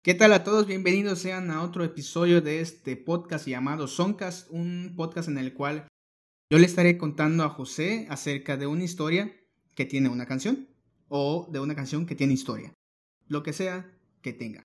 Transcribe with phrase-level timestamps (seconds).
[0.00, 0.68] ¿Qué tal a todos?
[0.68, 5.88] Bienvenidos sean a otro episodio de este podcast llamado Soncast, un podcast en el cual
[6.52, 9.34] yo le estaré contando a José acerca de una historia
[9.74, 10.68] que tiene una canción
[11.08, 12.72] o de una canción que tiene historia,
[13.26, 13.92] lo que sea
[14.22, 14.62] que tenga.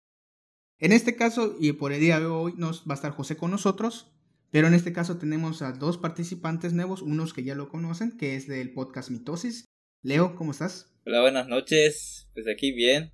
[0.77, 3.50] En este caso, y por el día de hoy, nos va a estar José con
[3.50, 4.13] nosotros,
[4.52, 8.36] pero en este caso tenemos a dos participantes nuevos, unos que ya lo conocen, que
[8.36, 9.65] es del podcast Mitosis.
[10.04, 10.93] Leo, ¿cómo estás?
[11.07, 12.29] Hola, buenas noches.
[12.36, 13.14] Pues aquí bien,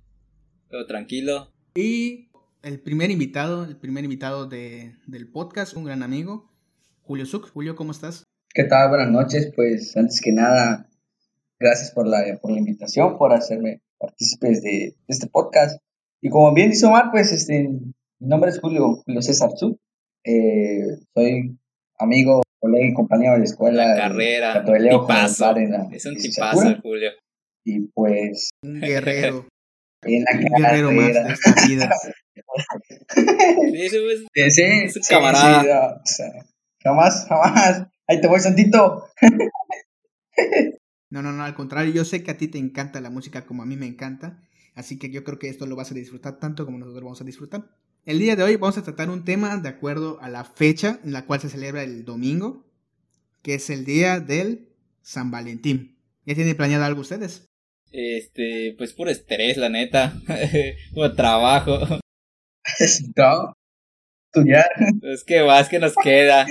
[0.68, 1.54] todo tranquilo.
[1.74, 2.30] Y
[2.62, 6.50] el primer invitado, el primer invitado de, del podcast, un gran amigo,
[7.02, 7.50] Julio Zuc.
[7.52, 8.24] Julio, ¿cómo estás?
[8.52, 8.88] ¿Qué tal?
[8.88, 9.52] Buenas noches.
[9.54, 10.88] Pues antes que nada,
[11.60, 15.80] gracias por la, por la invitación, por hacerme partícipes de, este podcast.
[16.20, 19.78] Y como bien dice Omar, pues este, mi nombre es Julio, Julio César Zuc.
[20.24, 20.82] Eh,
[21.14, 21.56] soy
[21.98, 23.86] amigo, colega y compañero de escuela.
[23.86, 25.54] La carrera, de, tipazo.
[25.92, 27.10] es un tipazo, Julio.
[27.64, 28.50] Y pues...
[28.64, 29.46] Un guerrero.
[30.02, 31.90] En la un guerrero más de esta vida.
[34.34, 35.62] sí, sí, es un camarada.
[35.62, 36.30] no, o sea,
[36.82, 37.86] jamás, jamás.
[38.06, 39.08] Ahí te voy, Santito.
[41.10, 43.62] no, no, no, al contrario, yo sé que a ti te encanta la música como
[43.62, 44.42] a mí me encanta.
[44.74, 47.24] Así que yo creo que esto lo vas a disfrutar tanto como nosotros vamos a
[47.24, 47.76] disfrutar.
[48.06, 51.12] El día de hoy vamos a tratar un tema de acuerdo a la fecha en
[51.12, 52.64] la cual se celebra el domingo,
[53.42, 54.70] que es el día del
[55.02, 55.98] San Valentín.
[56.24, 57.49] ¿Ya tienen planeado algo ustedes?
[57.90, 60.14] Este, pues puro estrés, la neta.
[60.94, 61.78] puro trabajo.
[63.16, 63.52] No,
[64.32, 64.68] estudiar.
[65.00, 66.46] Pues que más que nos queda.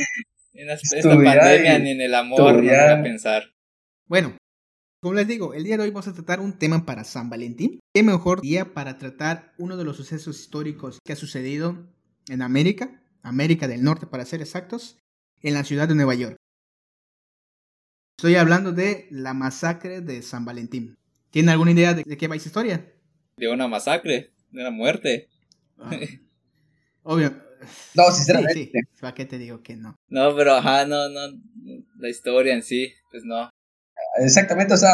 [0.54, 3.54] En esta pandemia ni en el amor no voy a pensar.
[4.08, 4.36] Bueno,
[5.02, 7.80] como les digo, el día de hoy vamos a tratar un tema para San Valentín.
[7.94, 11.88] ¿Qué mejor día para tratar uno de los sucesos históricos que ha sucedido
[12.28, 14.98] en América, América del Norte para ser exactos,
[15.42, 16.36] en la ciudad de Nueva York?
[18.18, 20.99] Estoy hablando de la masacre de San Valentín.
[21.32, 22.94] ¿Tienen alguna idea de, qué va esa historia?
[23.38, 25.30] De una masacre, de una muerte.
[25.78, 25.92] Ah,
[27.04, 27.34] obvio.
[27.94, 28.54] No, sinceramente.
[28.54, 28.80] Sí, sí.
[29.02, 29.96] ¿Para qué te digo que no?
[30.08, 31.20] No, pero ajá, no, no.
[31.98, 33.50] La historia en sí, pues no.
[34.18, 34.92] Exactamente, o sea,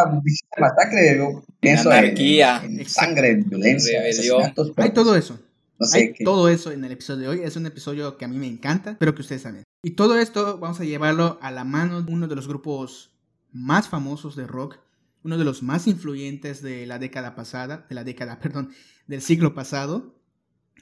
[0.58, 1.20] masacre,
[1.60, 4.54] pienso Anarquía, en, sangre, violencia, rebelión.
[4.78, 5.40] Hay todo eso.
[5.80, 6.24] No sé Hay qué.
[6.24, 7.42] todo eso en el episodio de hoy.
[7.46, 9.64] Es un episodio que a mí me encanta, pero que ustedes saben.
[9.84, 13.12] Y todo esto vamos a llevarlo a la mano de uno de los grupos
[13.52, 14.80] más famosos de rock,
[15.26, 18.72] uno de los más influyentes de la década pasada, de la década, perdón,
[19.08, 20.16] del siglo pasado,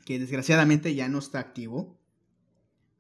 [0.06, 1.98] que desgraciadamente ya no está activo,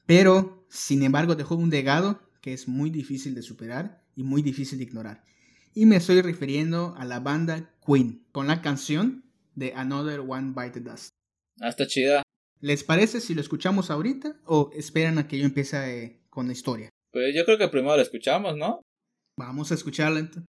[0.06, 4.78] pero sin embargo dejó un legado que es muy difícil de superar y muy difícil
[4.78, 5.26] de ignorar.
[5.74, 9.25] Y me estoy refiriendo a la banda Queen, con la canción
[9.56, 11.10] de Another One Bite the Dust.
[11.60, 12.24] Ah, está chida.
[12.62, 16.54] ¿Les parece si lo escuchamos ahorita o esperan a que yo empiece eh, con la
[16.54, 16.90] historia?
[17.12, 18.81] Pues yo creo que primero lo escuchamos, ¿no?
[19.38, 20.53] Vamos a escucharla entonces.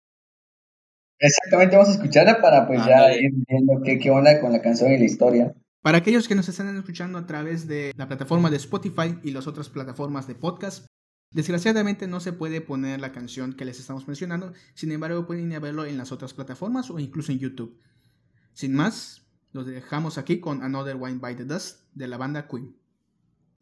[1.21, 3.23] Exactamente, vamos a escucharla para pues Ah, ya dale.
[3.23, 5.55] ir viendo qué, qué onda con la canción y la historia.
[5.83, 9.47] Para aquellos que nos están escuchando a través de la plataforma de Spotify y las
[9.47, 10.87] otras plataformas de podcast,
[11.33, 15.57] desgraciadamente no se puede poner la canción que les estamos mencionando, sin embargo pueden ir
[15.57, 17.79] a verlo en las otras plataformas o incluso en YouTube.
[18.53, 22.77] Sin más, los dejamos aquí con Another Wine by the Dust de la banda Queen.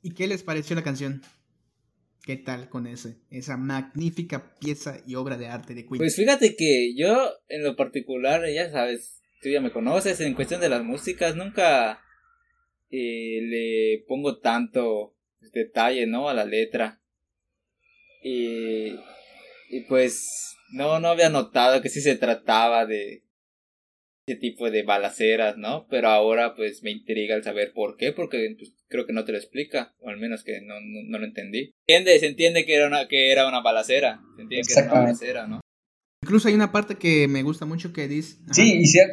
[0.02, 1.22] ¿Y qué les pareció la canción?
[2.28, 5.96] ¿Qué tal con ese, esa magnífica pieza y obra de arte de Queen?
[5.96, 10.60] Pues fíjate que yo, en lo particular, ya sabes, tú ya me conoces, en cuestión
[10.60, 12.02] de las músicas, nunca
[12.90, 15.16] eh, le pongo tanto
[15.54, 16.28] detalle, ¿no?
[16.28, 17.00] A la letra.
[18.22, 18.88] Y,
[19.70, 23.22] y pues, no, no había notado que sí se trataba de
[24.28, 25.86] ese tipo de balaceras, ¿no?
[25.88, 29.32] Pero ahora pues me intriga el saber por qué, porque pues, creo que no te
[29.32, 31.72] lo explica, o al menos que no, no, no lo entendí.
[31.86, 32.18] ¿Entiende?
[32.18, 35.46] Se entiende que era una, que era una balacera, se entiende que era una balacera,
[35.46, 35.60] ¿no?
[36.22, 38.38] Incluso hay una parte que me gusta mucho que dice...
[38.44, 38.54] Ajá.
[38.54, 39.10] Sí, y si al,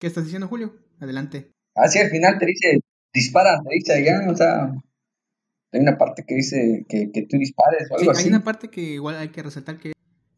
[0.00, 0.74] ¿Qué estás diciendo, Julio?
[1.00, 1.50] Adelante.
[1.76, 2.80] así al final te dice,
[3.14, 4.72] dispara, te dice ya, o sea,
[5.72, 8.28] hay una parte que dice que, que tú dispares o Sí, algo hay así.
[8.28, 9.92] una parte que igual hay que resaltar que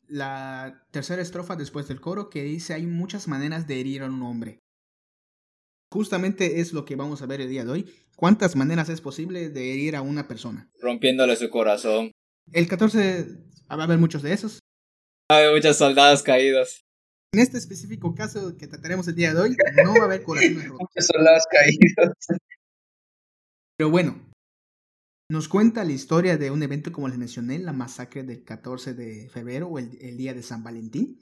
[0.08, 4.22] la tercera estrofa después del coro que dice hay muchas maneras de herir a un
[4.22, 4.60] hombre.
[5.92, 7.94] Justamente es lo que vamos a ver el día de hoy.
[8.16, 10.70] ¿Cuántas maneras es posible de herir a una persona?
[10.80, 12.12] Rompiéndole su corazón.
[12.52, 13.26] El 14
[13.70, 14.60] va a haber muchos de esos.
[15.30, 16.84] Hay muchos soldados caídos.
[17.32, 20.68] En este específico caso que trataremos el día de hoy, no va a haber corazones
[20.68, 20.78] rotos.
[20.94, 22.16] Muchos soldados caídos.
[23.76, 24.32] Pero bueno,
[25.28, 29.28] nos cuenta la historia de un evento, como les mencioné, la masacre del 14 de
[29.28, 31.18] febrero o el, el día de San Valentín,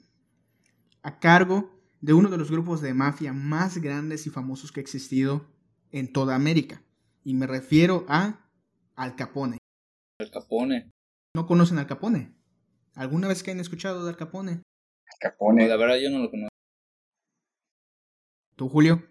[1.01, 1.71] a cargo
[2.01, 5.47] de uno de los grupos de mafia más grandes y famosos que ha existido
[5.91, 6.81] en toda América.
[7.23, 8.47] Y me refiero a
[8.95, 9.57] Al Capone.
[10.19, 10.91] Al Capone.
[11.35, 12.35] ¿No conocen Al Capone?
[12.93, 14.61] ¿Alguna vez que han escuchado de Al Capone?
[15.19, 15.63] Capone.
[15.63, 16.49] No, la verdad yo no lo conozco.
[18.55, 19.03] ¿Tú, Julio?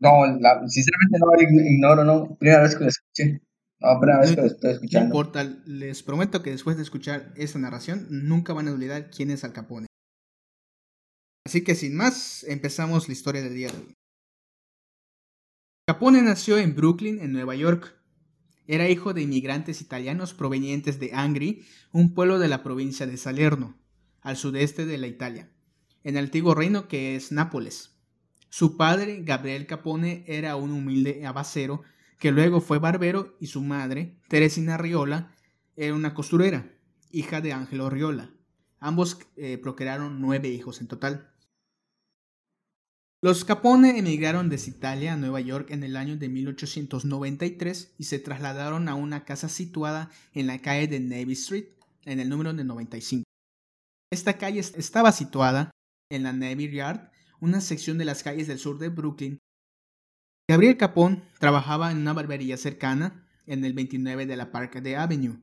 [0.00, 2.36] No, la- sinceramente no, ignoro, no.
[2.36, 3.40] Primera vez que lo escuché.
[3.82, 5.06] No, estoy No escuchando.
[5.06, 9.44] importa, les prometo que después de escuchar esta narración nunca van a olvidar quién es
[9.44, 9.86] Al Capone.
[11.44, 13.94] Así que sin más, empezamos la historia del día de hoy.
[15.86, 18.00] Capone nació en Brooklyn, en Nueva York.
[18.68, 23.76] Era hijo de inmigrantes italianos provenientes de Angri, un pueblo de la provincia de Salerno,
[24.20, 25.50] al sudeste de la Italia,
[26.04, 27.96] en el antiguo reino que es Nápoles.
[28.48, 31.82] Su padre, Gabriel Capone, era un humilde abacero
[32.22, 35.34] que luego fue barbero y su madre, Teresina Riola,
[35.74, 36.72] era una costurera,
[37.10, 38.30] hija de Ángelo Riola.
[38.78, 41.34] Ambos eh, procrearon nueve hijos en total.
[43.24, 48.20] Los Capone emigraron desde Italia a Nueva York en el año de 1893 y se
[48.20, 51.70] trasladaron a una casa situada en la calle de Navy Street,
[52.04, 53.24] en el número de 95.
[54.12, 55.72] Esta calle est- estaba situada
[56.08, 57.10] en la Navy Yard,
[57.40, 59.38] una sección de las calles del sur de Brooklyn.
[60.52, 65.40] Gabriel Capone trabajaba en una barbería cercana, en el 29 de la Park de Avenue.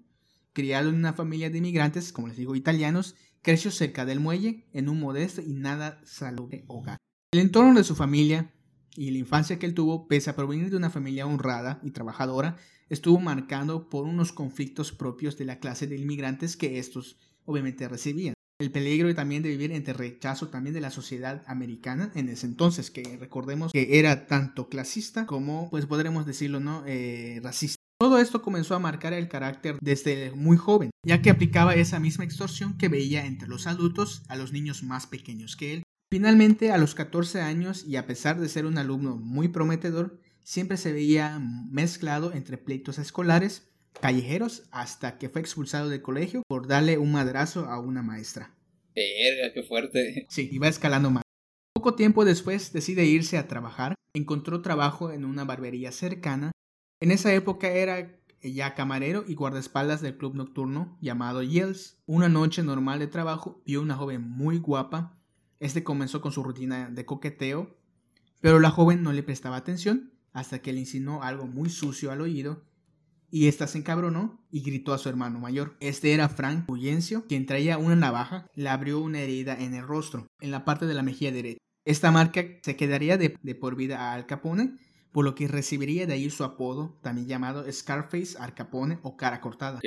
[0.54, 4.88] Criado en una familia de inmigrantes, como les digo, italianos, creció cerca del muelle en
[4.88, 6.98] un modesto y nada salubre hogar.
[7.32, 8.54] El entorno de su familia
[8.96, 12.58] y la infancia que él tuvo, pese a provenir de una familia honrada y trabajadora,
[12.88, 18.36] estuvo marcado por unos conflictos propios de la clase de inmigrantes que estos obviamente recibían.
[18.60, 22.92] El peligro también de vivir entre rechazo también de la sociedad americana en ese entonces,
[22.92, 26.84] que recordemos que era tanto clasista como, pues podremos decirlo, ¿no?
[26.86, 27.78] Eh, racista.
[27.98, 32.26] Todo esto comenzó a marcar el carácter desde muy joven, ya que aplicaba esa misma
[32.26, 35.84] extorsión que veía entre los adultos a los niños más pequeños que él.
[36.12, 40.76] Finalmente, a los 14 años, y a pesar de ser un alumno muy prometedor, siempre
[40.76, 43.69] se veía mezclado entre pleitos escolares,
[44.00, 48.56] callejeros, hasta que fue expulsado del colegio por darle un madrazo a una maestra.
[48.96, 50.26] Verga, qué fuerte.
[50.30, 51.24] Sí, iba escalando más.
[51.74, 56.52] Poco tiempo después decide irse a trabajar, encontró trabajo en una barbería cercana.
[57.00, 62.02] En esa época era ya camarero y guardaespaldas del club nocturno llamado Yells.
[62.06, 65.18] Una noche normal de trabajo vio una joven muy guapa.
[65.60, 67.78] Este comenzó con su rutina de coqueteo,
[68.42, 72.22] pero la joven no le prestaba atención hasta que le insinuó algo muy sucio al
[72.22, 72.69] oído
[73.32, 75.76] y ésta se encabronó y gritó a su hermano mayor.
[75.80, 80.28] Este era Frank Puyencio, quien traía una navaja, le abrió una herida en el rostro,
[80.40, 81.60] en la parte de la mejilla derecha.
[81.86, 84.78] Esta marca se quedaría de, de por vida a Al Capone,
[85.12, 89.42] por lo que recibiría de ahí su apodo, también llamado Scarface Al Capone o cara
[89.42, 89.80] cortada.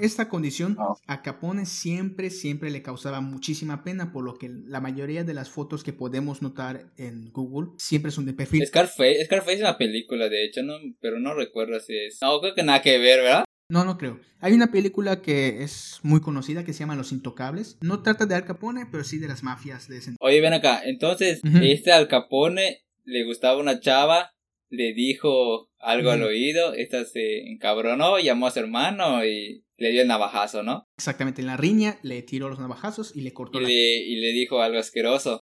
[0.00, 0.94] Esta condición Ah.
[1.06, 5.50] a Capone siempre, siempre le causaba muchísima pena, por lo que la mayoría de las
[5.50, 8.66] fotos que podemos notar en Google siempre son de perfil.
[8.66, 12.18] Scarface, Scarface es una película, de hecho, no, pero no recuerdo si es.
[12.22, 13.44] No, creo que nada que ver, ¿verdad?
[13.68, 14.18] No, no creo.
[14.40, 17.76] Hay una película que es muy conocida que se llama Los Intocables.
[17.82, 20.16] No trata de Al Capone, pero sí de las mafias de ese.
[20.18, 20.80] Oye, ven acá.
[20.84, 24.32] Entonces, este Al Capone le gustaba una chava,
[24.70, 30.02] le dijo algo al oído, esta se encabronó, llamó a su hermano y le dio
[30.02, 30.84] el navajazo, ¿no?
[30.98, 33.68] Exactamente en la riña le tiró los navajazos y le cortó Y la.
[33.68, 35.40] le, y le dijo algo asqueroso.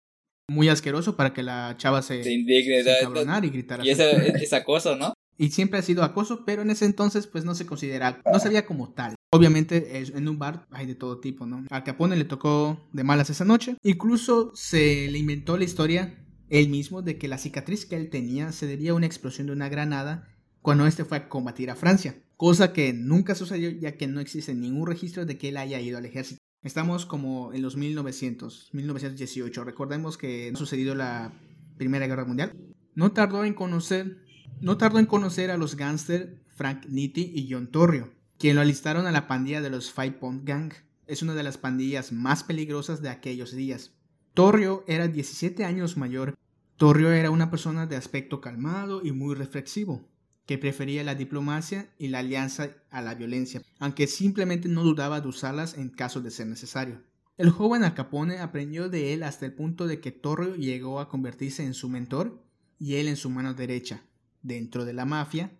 [0.50, 2.84] Muy asqueroso para que la chava se, Se indigne.
[2.84, 3.84] se encabronara y gritara.
[3.86, 5.14] Y eso es, es acoso, ¿no?
[5.38, 8.48] Y siempre ha sido acoso, pero en ese entonces pues no se considera, no se
[8.50, 9.16] veía como tal.
[9.34, 11.66] Obviamente es- en un bar hay de todo tipo, ¿no?
[11.70, 13.76] Al Capone le tocó de malas esa noche.
[13.84, 18.52] Incluso se le inventó la historia él mismo de que la cicatriz que él tenía
[18.52, 20.28] se debía a una explosión de una granada
[20.62, 22.16] cuando este fue a combatir a Francia.
[22.38, 25.98] Cosa que nunca sucedió ya que no existe ningún registro de que él haya ido
[25.98, 26.40] al ejército.
[26.64, 29.64] Estamos como en los 1900, 1918.
[29.64, 31.32] Recordemos que ha sucedido la
[31.78, 32.54] Primera Guerra Mundial.
[32.96, 34.18] No tardó en conocer,
[34.62, 39.06] no tardó en conocer a los gángsters Frank Nitti y John Torrio, quien lo alistaron
[39.06, 40.74] a la pandilla de los Five Pound Gang.
[41.06, 43.95] Es una de las pandillas más peligrosas de aquellos días.
[44.36, 46.38] Torrio era 17 años mayor.
[46.76, 50.10] Torrio era una persona de aspecto calmado y muy reflexivo,
[50.46, 55.30] que prefería la diplomacia y la alianza a la violencia, aunque simplemente no dudaba de
[55.30, 57.02] usarlas en caso de ser necesario.
[57.38, 61.08] El joven Al Capone aprendió de él hasta el punto de que Torrio llegó a
[61.08, 62.44] convertirse en su mentor
[62.78, 64.04] y él en su mano derecha.
[64.42, 65.58] Dentro de la mafia,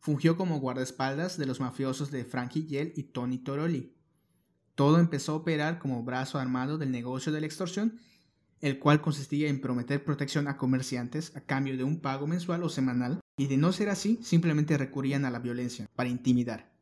[0.00, 3.94] fungió como guardaespaldas de los mafiosos de Frankie Yell y Tony Toroli.
[4.74, 8.00] Todo empezó a operar como brazo armado del negocio de la extorsión,
[8.64, 12.70] el cual consistía en prometer protección a comerciantes a cambio de un pago mensual o
[12.70, 16.72] semanal, y de no ser así, simplemente recurrían a la violencia para intimidar.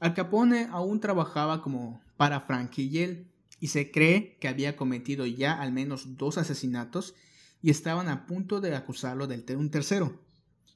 [0.00, 3.28] Al Capone aún trabajaba como para Frankie
[3.60, 7.14] y se cree que había cometido ya al menos dos asesinatos
[7.60, 10.18] y estaban a punto de acusarlo del un tercero,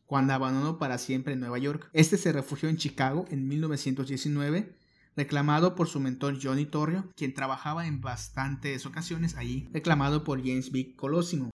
[0.05, 1.88] cuando abandonó para siempre Nueva York.
[1.95, 4.76] Este se refugió en Chicago en 1919,
[5.17, 10.73] reclamado por su mentor Johnny Torrio, quien trabajaba en bastantes ocasiones allí, reclamado por James
[10.73, 10.95] B.
[10.97, 11.50] Colosimo.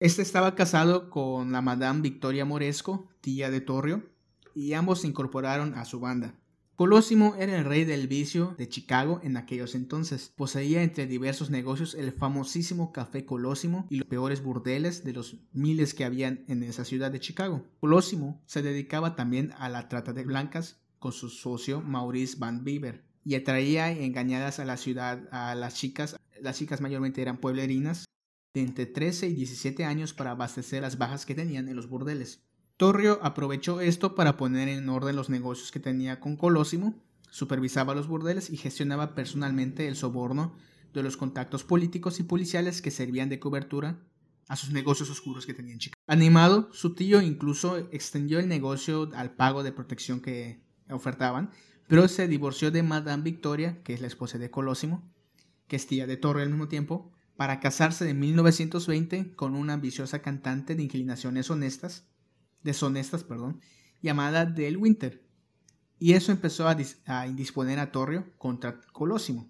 [0.00, 4.10] Este estaba casado con la Madame Victoria Moresco, tía de Torrio,
[4.54, 6.34] y ambos se incorporaron a su banda.
[6.74, 10.32] Colosimo era el rey del vicio de Chicago en aquellos entonces.
[10.34, 15.94] Poseía entre diversos negocios el famosísimo Café Colosimo y los peores burdeles de los miles
[15.94, 17.64] que habían en esa ciudad de Chicago.
[17.78, 23.04] Colosimo se dedicaba también a la trata de blancas con su socio Maurice Van Bieber
[23.24, 26.16] y atraía engañadas a la ciudad a las chicas.
[26.40, 28.06] Las chicas mayormente eran pueblerinas
[28.54, 32.44] de entre 13 y 17 años para abastecer las bajas que tenían en los burdeles.
[32.76, 36.94] Torrio aprovechó esto para poner en orden los negocios que tenía con Colosimo,
[37.30, 40.54] supervisaba los burdeles y gestionaba personalmente el soborno
[40.94, 44.00] de los contactos políticos y policiales que servían de cobertura
[44.48, 46.00] a sus negocios oscuros que tenían Chicago.
[46.06, 51.50] Animado, su tío incluso extendió el negocio al pago de protección que ofertaban,
[51.88, 55.02] pero se divorció de Madame Victoria, que es la esposa de Colosimo,
[55.68, 60.20] que es tía de Torrio al mismo tiempo, para casarse en 1920 con una ambiciosa
[60.20, 62.06] cantante de inclinaciones honestas,
[62.62, 63.60] deshonestas, perdón,
[64.00, 65.24] llamada Del Winter.
[65.98, 69.48] Y eso empezó a, indisponer a Torrio contra Colosimo.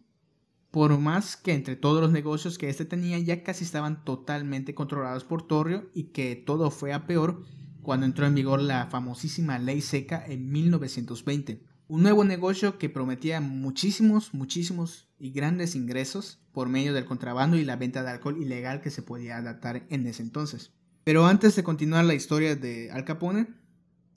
[0.70, 5.24] Por más que entre todos los negocios que éste tenía ya casi estaban totalmente controlados
[5.24, 7.44] por Torrio y que todo fue a peor
[7.82, 11.62] cuando entró en vigor la famosísima ley seca en 1920.
[11.88, 17.64] Un nuevo negocio que prometía muchísimos, muchísimos y grandes ingresos por medio del contrabando y
[17.64, 20.72] la venta de alcohol ilegal que se podía adaptar en ese entonces.
[21.04, 23.48] Pero antes de continuar la historia de Al Capone,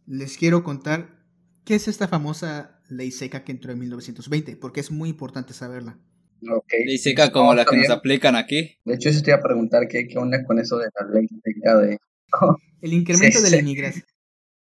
[0.06, 1.26] les quiero contar
[1.64, 5.98] qué es esta famosa ley seca que entró en 1920, porque es muy importante saberla.
[6.42, 8.78] Ley seca como la que nos aplican aquí.
[8.86, 11.28] De hecho, eso te iba a preguntar qué, qué onda con eso de la ley
[11.44, 11.98] seca de...
[12.82, 14.06] El incremento de la inmigración.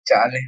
[0.05, 0.39] Chale.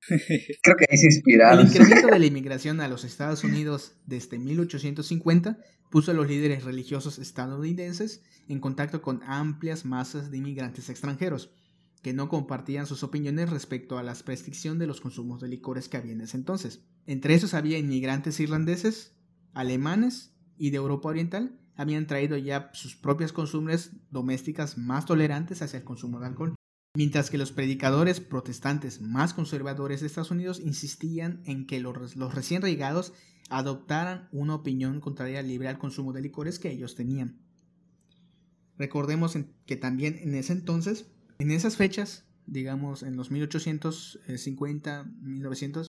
[0.62, 1.60] Creo que ahí se inspiraron.
[1.60, 5.58] El incremento de la inmigración a los Estados Unidos desde 1850
[5.90, 11.52] puso a los líderes religiosos estadounidenses en contacto con amplias masas de inmigrantes extranjeros,
[12.02, 15.96] que no compartían sus opiniones respecto a la restricción de los consumos de licores que
[15.98, 16.82] había en ese entonces.
[17.06, 19.16] Entre esos había inmigrantes irlandeses,
[19.52, 25.78] alemanes y de Europa Oriental, habían traído ya sus propias costumbres domésticas más tolerantes hacia
[25.78, 26.54] el consumo de alcohol.
[26.94, 32.62] Mientras que los predicadores protestantes más conservadores de Estados Unidos insistían en que los, recién
[32.62, 33.12] regados
[33.48, 37.38] adoptaran una opinión contraria libre al consumo de licores que ellos tenían.
[38.76, 41.06] Recordemos que también en ese entonces,
[41.38, 45.86] en esas fechas, digamos en los 1850, 1900,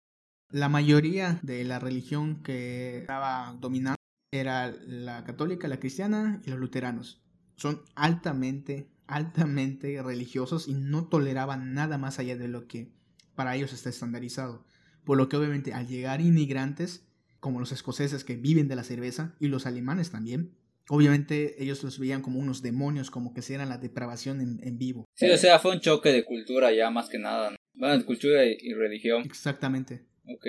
[0.50, 3.96] la mayoría de la religión que estaba dominando
[4.30, 7.22] era la católica, la cristiana y los luteranos.
[7.56, 12.92] Son altamente altamente religiosos y no toleraban nada más allá de lo que
[13.34, 14.64] para ellos está estandarizado.
[15.04, 17.06] Por lo que obviamente al llegar inmigrantes,
[17.40, 20.54] como los escoceses que viven de la cerveza y los alemanes también,
[20.88, 25.08] obviamente ellos los veían como unos demonios, como que si eran la depravación en, vivo.
[25.14, 27.56] Sí, o sea, fue un choque de cultura ya más que nada.
[27.74, 29.22] Bueno, cultura y, religión.
[29.24, 30.04] Exactamente.
[30.26, 30.46] Ok.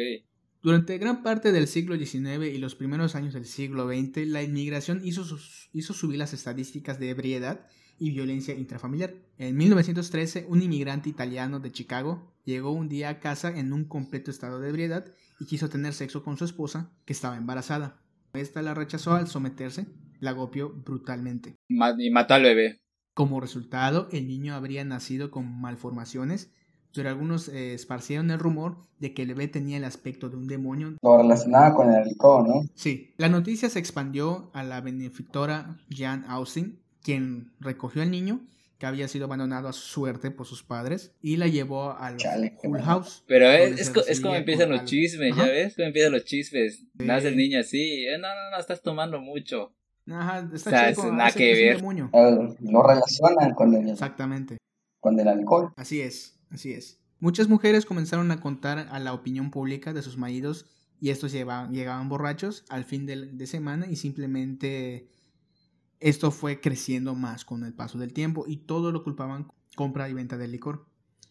[0.61, 5.01] Durante gran parte del siglo XIX y los primeros años del siglo XX, la inmigración
[5.03, 5.25] hizo,
[5.73, 7.67] hizo subir las estadísticas de ebriedad
[7.99, 9.13] y violencia intrafamiliar.
[9.37, 14.31] En 1913, un inmigrante italiano de Chicago llegó un día a casa en un completo
[14.31, 15.05] estado de ebriedad
[15.39, 18.01] y quiso tener sexo con su esposa, que estaba embarazada.
[18.33, 19.87] Esta la rechazó al someterse,
[20.19, 21.55] la golpeó brutalmente.
[21.67, 22.81] Y mató al bebé.
[23.13, 26.51] Como resultado, el niño habría nacido con malformaciones,
[26.95, 30.47] pero algunos eh, esparcieron el rumor de que el bebé tenía el aspecto de un
[30.47, 30.95] demonio.
[31.01, 32.69] Lo relacionaba con el alcohol, ¿no?
[32.75, 33.13] Sí.
[33.17, 38.41] La noticia se expandió a la benefactora Jan Austin, quien recogió al niño
[38.79, 42.17] que había sido abandonado a su suerte por sus padres y la llevó al
[42.63, 43.23] Hull House.
[43.27, 45.75] Pero es, es, como empiezan los chismes, ¿ya ves?
[45.75, 46.83] Como empiezan los chismes.
[46.95, 49.73] Nace el niño así, eh, no, no, no, estás tomando mucho.
[50.09, 51.81] Ajá, está o nada que ver.
[51.81, 54.57] Uh, lo relacionan con el, Exactamente.
[54.99, 55.71] con el alcohol.
[55.77, 56.99] Así es, así es.
[57.19, 60.65] Muchas mujeres comenzaron a contar a la opinión pública de sus maridos
[60.99, 65.07] y estos llevaban, llegaban borrachos al fin de, de semana y simplemente
[66.03, 70.13] esto fue creciendo más con el paso del tiempo y todo lo culpaban compra y
[70.13, 70.85] venta de licor,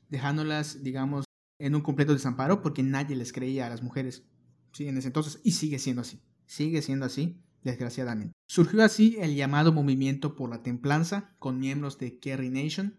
[0.09, 1.26] dejándolas, digamos,
[1.59, 4.25] en un completo desamparo porque nadie les creía a las mujeres.
[4.73, 6.23] Sí, en ese entonces, y sigue siendo así.
[6.47, 8.33] Sigue siendo así, desgraciadamente.
[8.47, 12.97] Surgió así el llamado movimiento por la templanza, con miembros de Kerry Nation,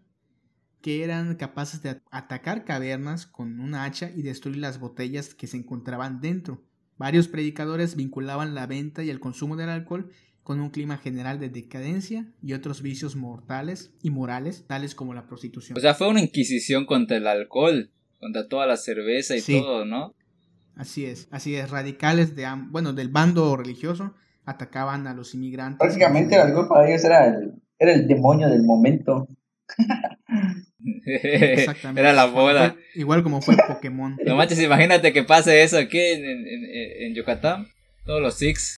[0.80, 5.56] que eran capaces de atacar cavernas con una hacha y destruir las botellas que se
[5.56, 6.62] encontraban dentro.
[6.98, 10.12] Varios predicadores vinculaban la venta y el consumo del alcohol
[10.44, 15.26] con un clima general de decadencia y otros vicios mortales y morales, tales como la
[15.26, 15.76] prostitución.
[15.76, 20.14] O sea, fue una inquisición contra el alcohol, contra toda la cerveza y todo, ¿no?
[20.76, 25.78] Así es, así es, radicales de, bueno, del bando religioso atacaban a los inmigrantes.
[25.78, 29.26] Prácticamente el alcohol para ellos era el, era el demonio del momento.
[31.06, 32.02] Exactamente.
[32.02, 32.76] Era la boda.
[32.94, 34.18] Igual como fue Pokémon.
[34.26, 37.66] No manches, imagínate que pase eso aquí en, en, en, en Yucatán.
[38.04, 38.76] Todos los Six,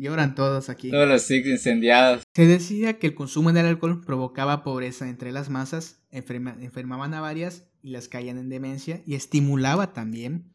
[0.00, 0.90] Lloran todos aquí.
[0.90, 2.22] todos los Six incendiados.
[2.34, 7.20] Se decía que el consumo del alcohol provocaba pobreza entre las masas, enferma- enfermaban a
[7.20, 10.52] varias y las caían en demencia y estimulaba también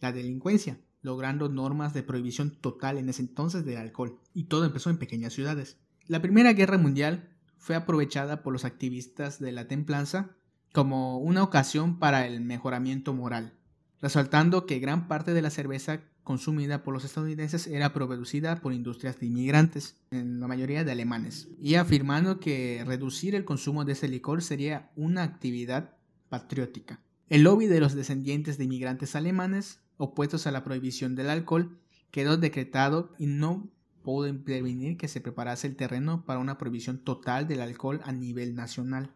[0.00, 4.18] la delincuencia, logrando normas de prohibición total en ese entonces del alcohol.
[4.34, 5.78] Y todo empezó en pequeñas ciudades.
[6.08, 7.28] La Primera Guerra Mundial
[7.58, 10.30] fue aprovechada por los activistas de la templanza
[10.72, 13.52] como una ocasión para el mejoramiento moral,
[14.00, 19.18] resaltando que gran parte de la cerveza consumida por los estadounidenses era producida por industrias
[19.18, 24.08] de inmigrantes, en la mayoría de alemanes, y afirmando que reducir el consumo de ese
[24.08, 25.96] licor sería una actividad
[26.28, 27.00] patriótica.
[27.28, 31.78] El lobby de los descendientes de inmigrantes alemanes, opuestos a la prohibición del alcohol,
[32.10, 33.70] quedó decretado y no
[34.02, 38.54] pudo intervenir que se preparase el terreno para una prohibición total del alcohol a nivel
[38.54, 39.12] nacional.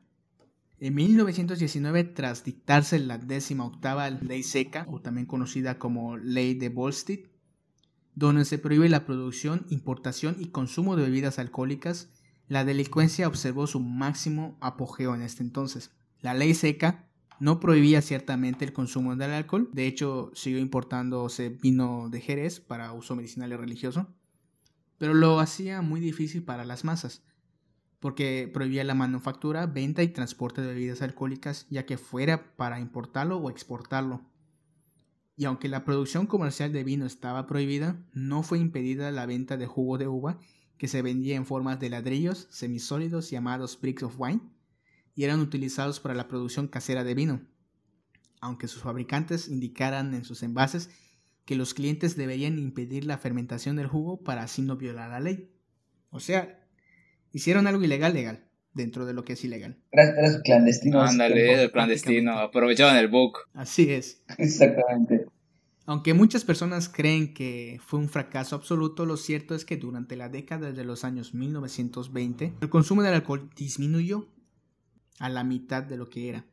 [0.78, 6.68] En 1919, tras dictarse la décima octava ley seca, o también conocida como ley de
[6.68, 7.20] Volstead,
[8.14, 12.10] donde se prohíbe la producción, importación y consumo de bebidas alcohólicas,
[12.48, 15.92] la delincuencia observó su máximo apogeo en este entonces.
[16.20, 17.08] La ley seca
[17.40, 22.92] no prohibía ciertamente el consumo del alcohol, de hecho siguió importándose vino de Jerez para
[22.92, 24.08] uso medicinal y religioso,
[24.98, 27.22] pero lo hacía muy difícil para las masas
[28.06, 33.38] porque prohibía la manufactura, venta y transporte de bebidas alcohólicas, ya que fuera para importarlo
[33.38, 34.24] o exportarlo.
[35.36, 39.66] Y aunque la producción comercial de vino estaba prohibida, no fue impedida la venta de
[39.66, 40.38] jugo de uva,
[40.78, 44.40] que se vendía en formas de ladrillos semisólidos llamados bricks of wine,
[45.16, 47.40] y eran utilizados para la producción casera de vino,
[48.40, 50.90] aunque sus fabricantes indicaran en sus envases
[51.44, 55.50] que los clientes deberían impedir la fermentación del jugo para así no violar la ley.
[56.10, 56.62] O sea,
[57.36, 59.76] hicieron algo ilegal legal dentro de lo que es ilegal.
[59.92, 61.02] Era, era su clandestino.
[61.02, 62.38] Ándale, el clandestino.
[62.38, 63.40] Aprovechaban el book.
[63.52, 64.22] Así es.
[64.38, 65.26] Exactamente.
[65.84, 70.30] Aunque muchas personas creen que fue un fracaso absoluto, lo cierto es que durante la
[70.30, 74.28] década de los años 1920 el consumo del alcohol disminuyó
[75.18, 76.46] a la mitad de lo que era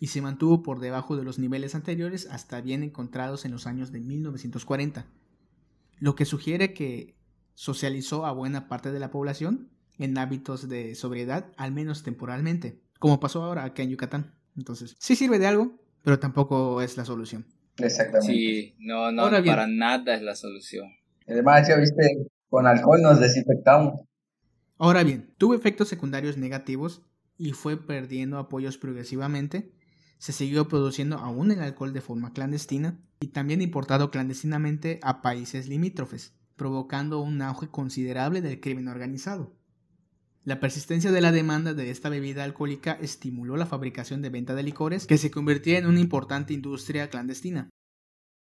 [0.00, 3.90] y se mantuvo por debajo de los niveles anteriores hasta bien encontrados en los años
[3.90, 5.06] de 1940,
[5.98, 7.16] lo que sugiere que
[7.54, 13.20] socializó a buena parte de la población en hábitos de sobriedad, al menos temporalmente, como
[13.20, 14.34] pasó ahora acá en Yucatán.
[14.56, 17.46] Entonces, sí sirve de algo, pero tampoco es la solución.
[17.78, 18.32] Exactamente.
[18.32, 19.54] Sí, no, no, Ahora bien.
[19.54, 20.88] para nada es la solución.
[21.28, 24.00] Además, ya viste, con alcohol nos desinfectamos.
[24.78, 27.02] Ahora bien, tuvo efectos secundarios negativos
[27.38, 29.72] y fue perdiendo apoyos progresivamente.
[30.18, 35.68] Se siguió produciendo aún el alcohol de forma clandestina y también importado clandestinamente a países
[35.68, 39.54] limítrofes, provocando un auge considerable del crimen organizado.
[40.46, 44.62] La persistencia de la demanda de esta bebida alcohólica estimuló la fabricación de venta de
[44.62, 47.68] licores que se convertía en una importante industria clandestina.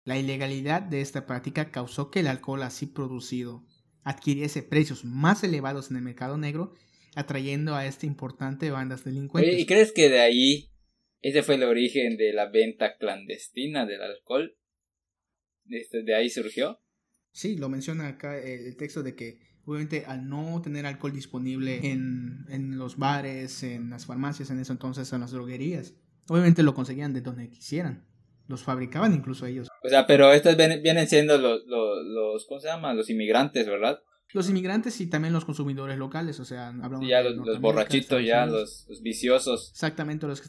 [0.04, 3.64] La ilegalidad de esta práctica causó que el alcohol así producido
[4.02, 6.74] adquiriese precios más elevados en el mercado negro,
[7.14, 9.58] atrayendo a esta importante bandas delincuentes.
[9.58, 10.68] ¿y crees que de ahí
[11.22, 14.58] ese fue el origen de la venta clandestina del alcohol?
[15.70, 16.82] Este, ¿De ahí surgió?
[17.32, 22.44] Sí, lo menciona acá el texto de que obviamente al no tener alcohol disponible en,
[22.48, 25.94] en los bares, en las farmacias, en eso entonces en las droguerías,
[26.28, 28.04] obviamente lo conseguían de donde quisieran.
[28.46, 29.68] Los fabricaban incluso ellos.
[29.82, 32.92] O sea, pero estos vienen siendo los, los, los, ¿cómo se llama?
[32.92, 34.00] Los inmigrantes, ¿verdad?
[34.34, 38.22] Los inmigrantes y también los consumidores locales, o sea, hablamos ya de los, los borrachitos,
[38.22, 39.70] ya los, los viciosos.
[39.70, 40.48] Exactamente los que...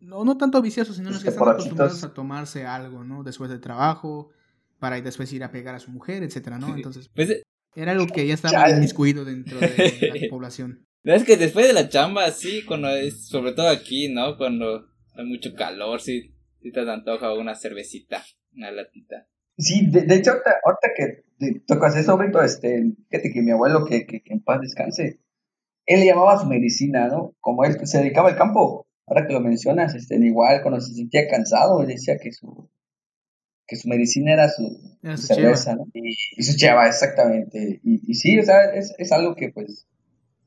[0.00, 3.22] No, no tanto viciosos, sino los Los que están acostumbrados a tomarse algo, ¿no?
[3.22, 4.30] Después del trabajo,
[4.78, 6.74] para después ir a pegar a su mujer, etcétera, ¿no?
[6.74, 7.42] Entonces, Pues,
[7.74, 8.76] era algo que ya estaba Chale.
[8.76, 10.86] inmiscuido dentro de la población.
[11.04, 14.36] es que después de la chamba, sí, cuando es, sobre todo aquí, ¿no?
[14.36, 19.26] Cuando hay mucho calor, sí, sí te antoja una cervecita, una latita.
[19.56, 23.84] Sí, de, de hecho, ahorita, ahorita que tocas eso, Brito, este, fíjate que mi abuelo,
[23.84, 25.20] que, que, que en paz descanse,
[25.86, 27.34] él le llamaba su medicina, ¿no?
[27.40, 31.28] Como él se dedicaba al campo, ahora que lo mencionas, este, igual cuando se sentía
[31.28, 32.70] cansado, él decía que su,
[33.68, 35.86] que su medicina era su, Era su su cerveza, ¿no?
[35.94, 37.80] Y, y su cheva, exactamente.
[37.84, 39.86] Y, y sí, o sea, es, es algo que pues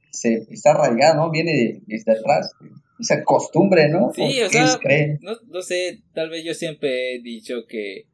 [0.09, 1.31] se está arraigado, ¿no?
[1.31, 2.51] Viene de- desde atrás,
[2.99, 4.11] esa costumbre, ¿no?
[4.13, 5.19] Sí, Porque o sea, ellos creen.
[5.21, 8.07] No, no sé, tal vez yo siempre he dicho que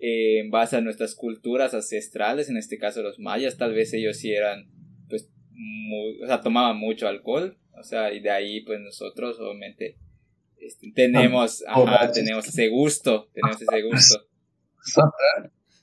[0.00, 4.16] eh, en base a nuestras culturas ancestrales, en este caso los mayas, tal vez ellos
[4.16, 4.66] sí eran,
[5.08, 9.96] pues, muy, o sea, tomaban mucho alcohol, o sea, y de ahí, pues nosotros, obviamente,
[10.60, 14.24] este, tenemos, Ah, ajá, tenemos ese gusto, tenemos ese gusto.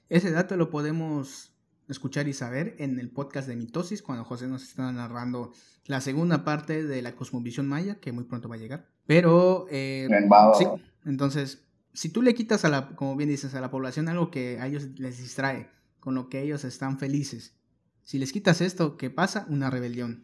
[0.10, 1.53] Ese dato lo podemos
[1.88, 5.51] escuchar y saber en el podcast de Mitosis, cuando José nos está narrando
[5.86, 8.89] la segunda parte de la cosmovisión maya, que muy pronto va a llegar.
[9.05, 10.08] Pero, eh,
[10.58, 10.65] sí,
[11.05, 14.60] entonces, si tú le quitas a la, como bien dices, a la población algo que
[14.60, 17.55] a ellos les distrae, con lo que ellos están felices,
[18.01, 19.45] si les quitas esto, ¿qué pasa?
[19.49, 20.23] Una rebelión.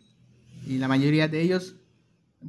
[0.68, 1.78] Y la mayoría de ellos,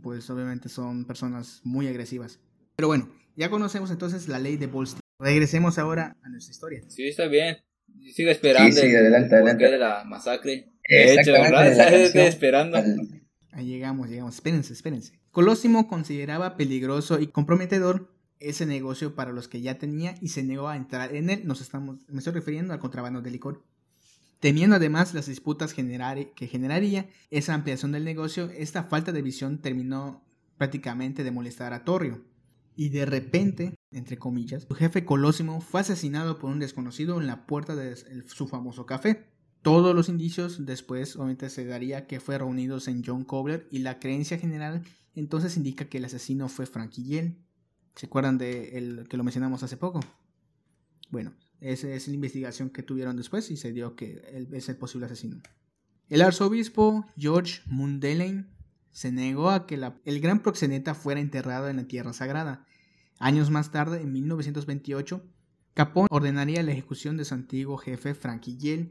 [0.02, 2.38] pues obviamente son personas muy agresivas.
[2.76, 5.01] Pero bueno, ya conocemos entonces la ley de Bolstein.
[5.22, 6.82] Regresemos ahora a nuestra historia.
[6.88, 7.58] Sí, está bien.
[8.12, 8.74] Sigo esperando.
[8.74, 9.70] Sí, sí, adelante, adelante.
[9.70, 10.72] de la masacre.
[10.88, 11.68] De hecho, ¿verdad?
[11.94, 12.78] Estoy esperando.
[13.52, 14.34] Ahí llegamos, llegamos.
[14.34, 15.20] Espérense, espérense.
[15.30, 20.68] Colosimo consideraba peligroso y comprometedor ese negocio para los que ya tenía y se negó
[20.68, 21.42] a entrar en él.
[21.44, 23.62] Nos estamos, me estoy refiriendo al contrabando de licor.
[24.40, 30.24] Temiendo además las disputas que generaría esa ampliación del negocio, esta falta de visión terminó
[30.58, 32.24] prácticamente de molestar a Torrio.
[32.74, 37.46] Y de repente, entre comillas, su jefe Colosimo fue asesinado por un desconocido en la
[37.46, 39.28] puerta de su famoso café.
[39.62, 44.00] Todos los indicios después obviamente se daría que fue reunidos en John Cobler y la
[44.00, 44.82] creencia general
[45.14, 47.38] entonces indica que el asesino fue Frankie Yell.
[47.94, 50.00] ¿Se acuerdan de el que lo mencionamos hace poco?
[51.10, 54.76] Bueno, esa es la investigación que tuvieron después y se dio que él es el
[54.76, 55.40] posible asesino.
[56.08, 58.48] El arzobispo George Mundelein
[58.90, 62.66] se negó a que el gran proxeneta fuera enterrado en la tierra sagrada.
[63.18, 65.22] Años más tarde, en 1928,
[65.74, 68.90] Capone ordenaría la ejecución de su antiguo jefe Frankie Yell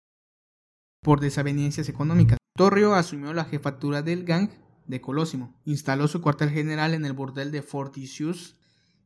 [1.02, 2.38] por desavenencias económicas.
[2.56, 4.50] Torrio asumió la jefatura del gang
[4.88, 8.58] de Colosimo, instaló su cuartel general en el bordel de Forticius,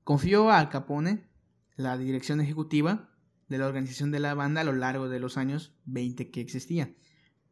[0.04, 1.30] confió a Al Capone
[1.76, 3.10] la dirección ejecutiva
[3.48, 6.96] de la organización de la banda a lo largo de los años 20 que existía,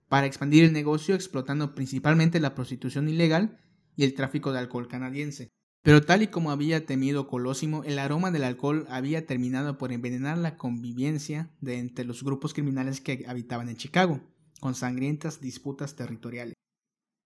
[0.07, 3.59] para expandir el negocio explotando principalmente la prostitución ilegal
[3.95, 5.51] y el tráfico de alcohol canadiense.
[5.83, 10.37] Pero tal y como había temido Colosimo, el aroma del alcohol había terminado por envenenar
[10.37, 14.21] la convivencia de entre los grupos criminales que habitaban en Chicago,
[14.61, 16.53] con sangrientas disputas territoriales.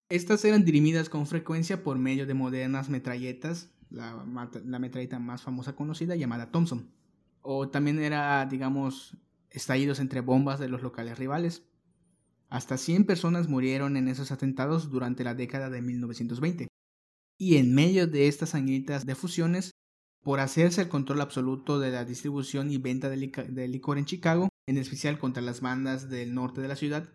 [0.09, 4.25] Estas eran dirimidas con frecuencia por medio de modernas metralletas, la,
[4.65, 6.89] la metralleta más famosa conocida llamada Thompson,
[7.43, 9.17] o también era, digamos,
[9.51, 11.63] estallidos entre bombas de los locales rivales.
[12.49, 16.67] Hasta 100 personas murieron en esos atentados durante la década de 1920.
[17.37, 19.71] Y en medio de estas sangrientas defusiones,
[20.23, 24.77] por hacerse el control absoluto de la distribución y venta de, licor en Chicago, en
[24.77, 27.07] especial contra las bandas del norte de la ciudad,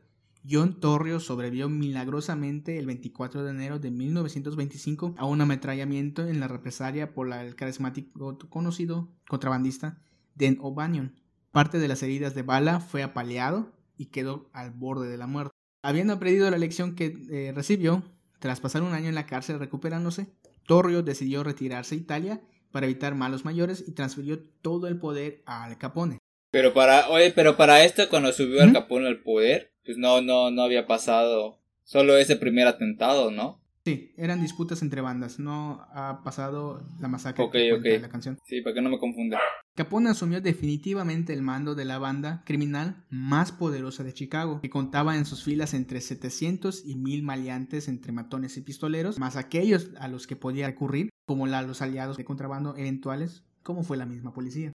[0.48, 6.48] John Torrio sobrevivió milagrosamente el 24 de enero de 1925 a un ametrallamiento en la
[6.48, 9.98] represalia por el carismático conocido contrabandista
[10.34, 11.14] Dan O'Banion.
[11.50, 15.52] Parte de las heridas de bala fue apaleado y quedó al borde de la muerte.
[15.82, 18.02] Habiendo aprendido la lección que eh, recibió,
[18.42, 20.26] tras pasar un año en la cárcel recuperándose,
[20.66, 22.40] Torrio decidió retirarse a Italia
[22.72, 26.18] para evitar malos mayores y transfirió todo el poder a Al Capone.
[26.50, 30.50] Pero para, oye, pero para esto cuando subió Al Capone al poder, pues no, no,
[30.50, 33.61] no había pasado solo ese primer atentado, ¿no?
[33.84, 38.38] Sí, eran disputas entre bandas, no ha pasado la masacre de la canción.
[38.44, 39.40] Sí, para que no me confunda.
[39.74, 45.16] Capone asumió definitivamente el mando de la banda criminal más poderosa de Chicago, que contaba
[45.16, 50.06] en sus filas entre 700 y 1000 maleantes entre matones y pistoleros, más aquellos a
[50.06, 54.72] los que podía recurrir, como los aliados de contrabando eventuales, como fue la misma policía.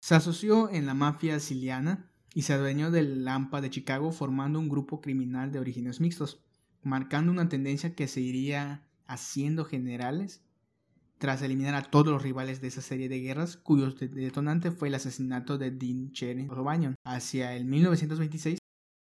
[0.00, 4.68] Se asoció en la mafia siciliana y se adueñó del Lampa de Chicago formando un
[4.68, 6.44] grupo criminal de orígenes mixtos
[6.82, 10.42] marcando una tendencia que se iría haciendo generales
[11.18, 14.94] tras eliminar a todos los rivales de esa serie de guerras, cuyo detonante fue el
[14.94, 16.94] asesinato de Dean Cherry O'Banion.
[17.04, 18.58] Hacia el 1926,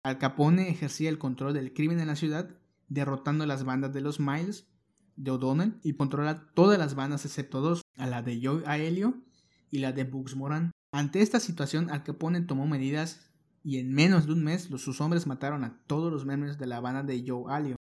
[0.04, 2.48] Al Capone ejercía el control del crimen en la ciudad,
[2.88, 4.68] derrotando las bandas de los Miles,
[5.16, 9.24] de O'Donnell, y controla todas las bandas excepto dos, a la de Joe Aelio
[9.70, 10.70] y la de Bugs Moran.
[10.92, 13.25] Ante esta situación, Al Capone tomó medidas
[13.66, 16.66] y en menos de un mes los, sus hombres mataron a todos los miembros de
[16.66, 17.74] la banda de Joe Alio.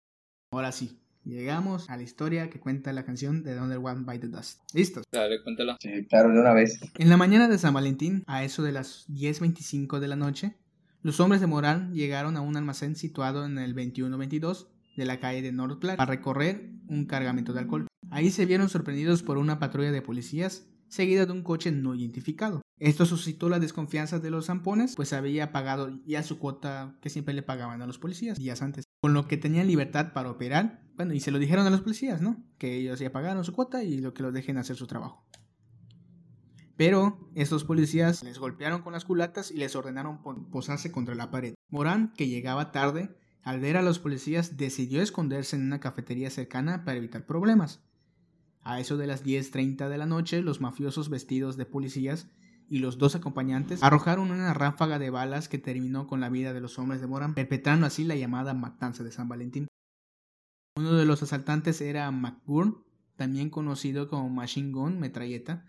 [0.51, 4.27] Ahora sí, llegamos a la historia que cuenta la canción de Donde One by the
[4.27, 4.61] Dust.
[4.73, 5.03] ¿Listos?
[5.11, 5.77] Dale, cuéntala.
[5.79, 6.79] Sí, claro, de una vez.
[6.97, 10.55] En la mañana de San Valentín, a eso de las 10.25 de la noche,
[11.03, 14.67] los hombres de Morán llegaron a un almacén situado en el 2122
[14.97, 17.85] de la calle de North Platte para recorrer un cargamento de alcohol.
[18.09, 22.61] Ahí se vieron sorprendidos por una patrulla de policías seguida de un coche no identificado.
[22.77, 27.33] Esto suscitó la desconfianza de los zampones, pues había pagado ya su cuota que siempre
[27.33, 30.83] le pagaban a los policías días antes, con lo que tenían libertad para operar.
[30.95, 32.43] Bueno, y se lo dijeron a los policías, ¿no?
[32.57, 35.25] Que ellos ya pagaron su cuota y lo que los dejen hacer su trabajo.
[36.75, 41.55] Pero estos policías les golpearon con las culatas y les ordenaron posarse contra la pared.
[41.69, 46.83] Morán, que llegaba tarde, al ver a los policías decidió esconderse en una cafetería cercana
[46.83, 47.81] para evitar problemas.
[48.61, 52.27] A eso de las 10.30 de la noche, los mafiosos vestidos de policías
[52.69, 56.61] y los dos acompañantes arrojaron una ráfaga de balas que terminó con la vida de
[56.61, 59.67] los hombres de Moran, perpetrando así la llamada matanza de San Valentín.
[60.77, 62.83] Uno de los asaltantes era McGurn,
[63.15, 65.65] también conocido como Machine Gun Metralleta.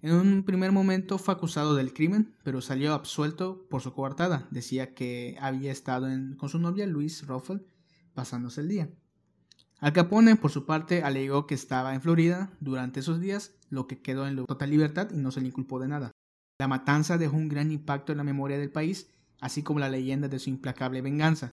[0.00, 4.46] En un primer momento fue acusado del crimen, pero salió absuelto por su coartada.
[4.50, 7.64] Decía que había estado con su novia Louise Ruffle
[8.14, 8.90] pasándose el día.
[9.80, 14.00] Al Capone, por su parte, alegó que estaba en Florida durante esos días, lo que
[14.00, 16.12] quedó en total libertad y no se le inculpó de nada.
[16.58, 20.28] La matanza dejó un gran impacto en la memoria del país, así como la leyenda
[20.28, 21.50] de su implacable venganza,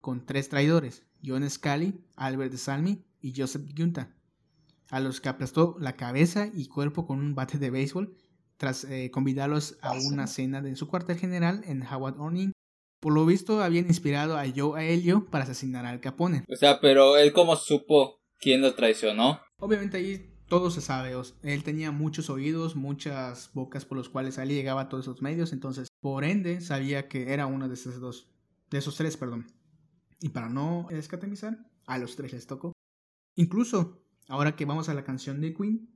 [0.00, 4.14] con tres traidores, John Scully, Albert de Salmi y Joseph Gunta,
[4.90, 8.16] a los que aplastó la cabeza y cuerpo con un bate de béisbol
[8.56, 12.52] tras eh, convidarlos a una cena en su cuartel general en Howard Orning
[13.00, 16.44] por lo visto, habían inspirado a Joe Aelio para asesinar al Capone.
[16.48, 19.40] O sea, pero él cómo supo quién lo traicionó.
[19.60, 21.14] Obviamente ahí todo se sabe.
[21.42, 25.52] él tenía muchos oídos, muchas bocas por los cuales él llegaba a todos esos medios.
[25.52, 28.30] Entonces, por ende, sabía que era uno de esos dos.
[28.70, 29.46] De esos tres, perdón.
[30.20, 32.72] Y para no escatemizar, a los tres les tocó.
[33.36, 35.88] Incluso, ahora que vamos a la canción de Queen,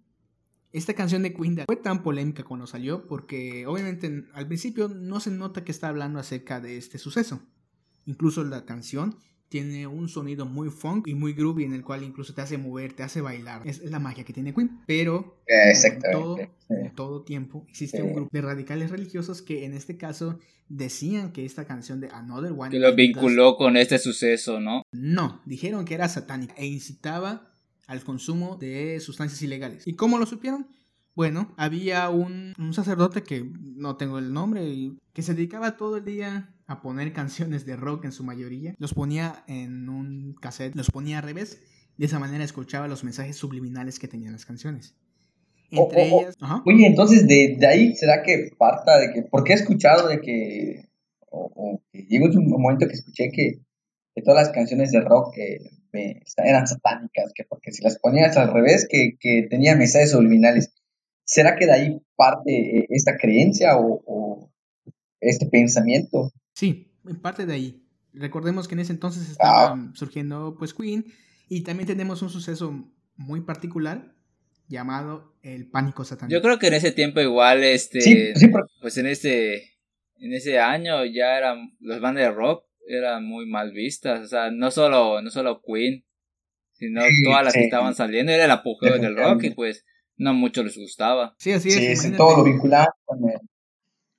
[0.72, 5.30] esta canción de Queen fue tan polémica cuando salió porque obviamente al principio no se
[5.30, 7.42] nota que está hablando acerca de este suceso.
[8.06, 9.16] Incluso la canción
[9.52, 12.94] tiene un sonido muy funk y muy groovy en el cual incluso te hace mover,
[12.94, 13.60] te hace bailar.
[13.66, 14.80] Es la magia que tiene Queen.
[14.86, 16.38] Pero en todo,
[16.96, 20.38] todo, tiempo existe un grupo de radicales religiosos que en este caso
[20.70, 22.70] decían que esta canción de Another One...
[22.70, 24.84] Que lo vinculó con este suceso, ¿no?
[24.90, 27.52] No, dijeron que era satánica e incitaba
[27.86, 29.86] al consumo de sustancias ilegales.
[29.86, 30.66] ¿Y cómo lo supieron?
[31.14, 36.51] Bueno, había un, sacerdote que no tengo el nombre, que se dedicaba todo el día
[36.66, 38.74] a poner canciones de rock en su mayoría.
[38.78, 41.60] Los ponía en un cassette, los ponía al revés.
[41.98, 44.94] De esa manera escuchaba los mensajes subliminales que tenían las canciones.
[45.70, 46.36] Entre ellas.
[46.66, 49.22] Oye, entonces de, ahí será que parta de que.
[49.22, 50.88] Porque he escuchado de que.
[51.30, 53.60] O, llegó un momento que escuché que,
[54.14, 55.58] que todas las canciones de rock que
[56.38, 60.72] eran satánicas, que porque si las ponías al revés, que, que tenía mensajes subliminales.
[61.24, 64.50] ¿Será que de ahí parte eh, esta creencia o,
[65.20, 66.32] este pensamiento?
[66.52, 67.86] Sí, en parte de ahí.
[68.12, 69.90] Recordemos que en ese entonces estaba ah.
[69.94, 71.06] surgiendo pues Queen
[71.48, 74.14] y también tenemos un suceso muy particular
[74.68, 76.34] llamado el pánico satánico.
[76.34, 78.34] Yo creo que en ese tiempo igual este
[78.80, 79.70] pues en ese
[80.18, 84.50] en ese año ya eran las bandas de rock eran muy mal vistas, o sea,
[84.50, 86.04] no solo, no solo Queen,
[86.72, 89.84] sino todas las que estaban saliendo, era el apogeo del rock y pues
[90.16, 91.34] no mucho les gustaba.
[91.38, 92.02] Sí, así es.
[92.02, 93.38] Sí, todo lo vinculado con el,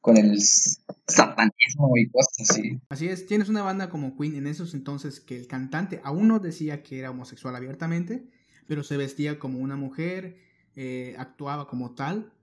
[0.03, 2.81] con el satanismo y cosas así.
[2.89, 6.39] Así es, tienes una banda como Queen en esos entonces que el cantante aún no
[6.39, 8.27] decía que era homosexual abiertamente,
[8.67, 10.39] pero se vestía como una mujer,
[10.75, 12.33] eh, actuaba como tal,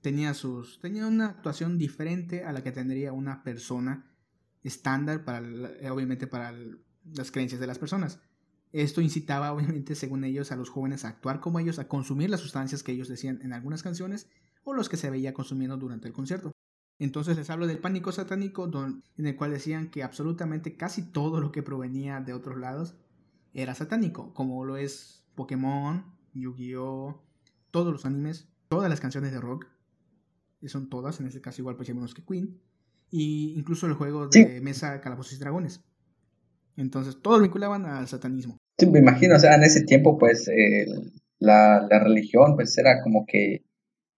[0.00, 4.10] tenía sus tenía una actuación diferente a la que tendría una persona
[4.64, 6.52] estándar para, eh, obviamente, para
[7.14, 8.18] las creencias de las personas.
[8.72, 12.40] Esto incitaba, obviamente, según ellos, a los jóvenes a actuar como ellos, a consumir las
[12.40, 14.26] sustancias que ellos decían en algunas canciones
[14.64, 16.55] o los que se veía consumiendo durante el concierto.
[16.98, 18.70] Entonces les hablo del pánico satánico,
[19.16, 22.94] en el cual decían que absolutamente casi todo lo que provenía de otros lados
[23.52, 27.22] era satánico, como lo es Pokémon, Yu-Gi-Oh,
[27.70, 29.66] todos los animes, todas las canciones de rock,
[30.68, 32.60] son todas, en este caso igual pues menos que Queen,
[33.10, 35.80] y incluso el juego de mesa Calabozos y Dragones.
[36.76, 38.58] Entonces, todos vinculaban al satanismo.
[38.78, 40.50] Sí, me imagino, o sea, en ese tiempo, pues,
[41.38, 43.64] la, religión, pues, era como que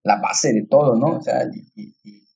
[0.02, 1.18] la base de todo, ¿no?
[1.18, 2.26] O sea, y,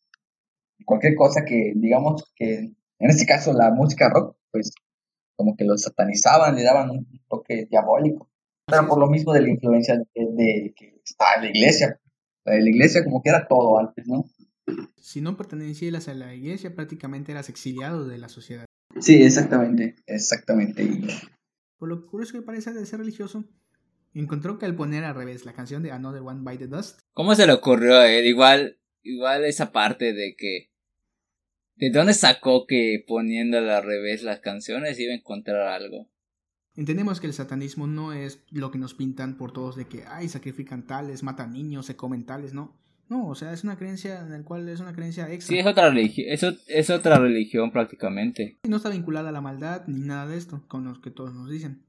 [0.85, 4.73] cualquier cosa que, digamos, que, en este caso, la música rock, pues,
[5.37, 8.31] como que lo satanizaban, le daban un toque diabólico.
[8.67, 12.01] Pero por lo mismo de la influencia de, de que está en la iglesia.
[12.45, 14.25] La de la iglesia como que era todo antes, ¿no?
[14.97, 18.65] Si no pertenecías a la iglesia, prácticamente eras exiliado de la sociedad.
[19.01, 20.89] Sí, exactamente, exactamente.
[21.79, 23.45] Por lo curioso que parece de ser religioso,
[24.15, 27.01] encontró que al poner al revés la canción de Another One by the Dust.
[27.13, 28.27] ¿Cómo se le ocurrió a él?
[28.27, 30.71] Igual, igual esa parte de que.
[31.77, 36.09] ¿De dónde sacó que poniendo al revés las canciones iba a encontrar algo?
[36.75, 40.29] Entendemos que el satanismo no es lo que nos pintan por todos de que, ay,
[40.29, 42.79] sacrifican tales, matan niños, se comen tales, ¿no?
[43.09, 45.55] No, o sea, es una creencia en la cual es una creencia extra.
[45.55, 48.59] Sí, es otra religión, eso es otra religión prácticamente.
[48.67, 51.51] No está vinculada a la maldad ni nada de esto, con los que todos nos
[51.51, 51.83] dicen.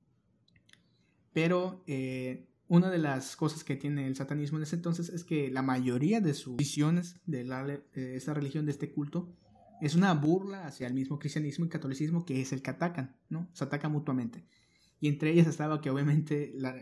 [1.31, 5.49] Pero eh, una de las cosas que tiene el satanismo en ese entonces es que
[5.49, 7.81] la mayoría de sus visiones de, la, de
[8.17, 9.33] esta religión, de este culto,
[9.85, 13.49] es una burla hacia el mismo cristianismo y catolicismo que es el que atacan, ¿no?
[13.53, 14.43] Se atacan mutuamente.
[14.99, 16.75] Y entre ellas estaba que obviamente la,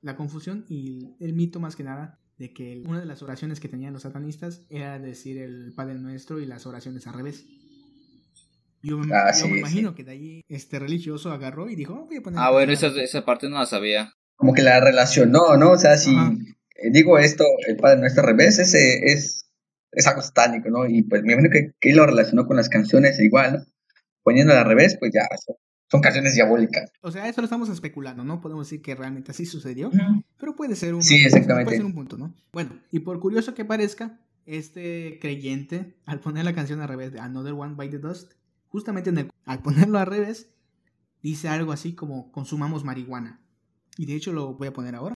[0.00, 3.68] la confusión y el mito más que nada de que una de las oraciones que
[3.68, 7.44] tenían los satanistas era decir el Padre Nuestro y las oraciones al revés.
[8.82, 9.58] Yo, me- Ah, yo sí, me sí.
[9.58, 12.40] imagino que de ahí este religioso agarró y dijo, "Oh, voy a poner...
[12.40, 14.14] Ah, bueno, esa, esa parte no la sabía.
[14.36, 15.72] Como que la relacionó, ¿no?
[15.72, 16.34] O sea, si Ajá.
[16.90, 19.49] digo esto, el Padre Nuestro al revés, ese es,
[19.92, 20.86] es algo satánico, ¿no?
[20.86, 23.64] Y pues me imagino que, que lo relacionó con las canciones igual, ¿no?
[24.22, 25.56] Poniéndola al revés, pues ya son,
[25.90, 26.90] son canciones diabólicas.
[27.00, 29.90] O sea, eso lo estamos especulando, no podemos decir que realmente así sucedió,
[30.38, 31.64] pero puede ser un, Sí, exactamente.
[31.64, 32.34] puede ser un punto, ¿no?
[32.52, 37.20] Bueno, y por curioso que parezca, este creyente, al poner la canción al revés de
[37.20, 38.32] Another One by the Dust,
[38.68, 40.50] justamente en el, al ponerlo al revés,
[41.22, 43.40] dice algo así como consumamos marihuana.
[43.96, 45.14] Y de hecho lo voy a poner ahora.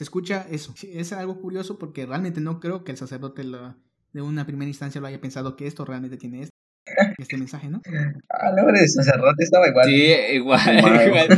[0.00, 0.72] Se escucha eso.
[0.94, 3.76] Es algo curioso porque realmente no creo que el sacerdote lo-
[4.14, 6.54] de una primera instancia lo haya pensado que esto realmente tiene este,
[7.18, 7.82] este mensaje, ¿no?
[8.30, 9.86] Ah, no, el sacerdote estaba igual.
[9.86, 11.28] Sí, igual, igual.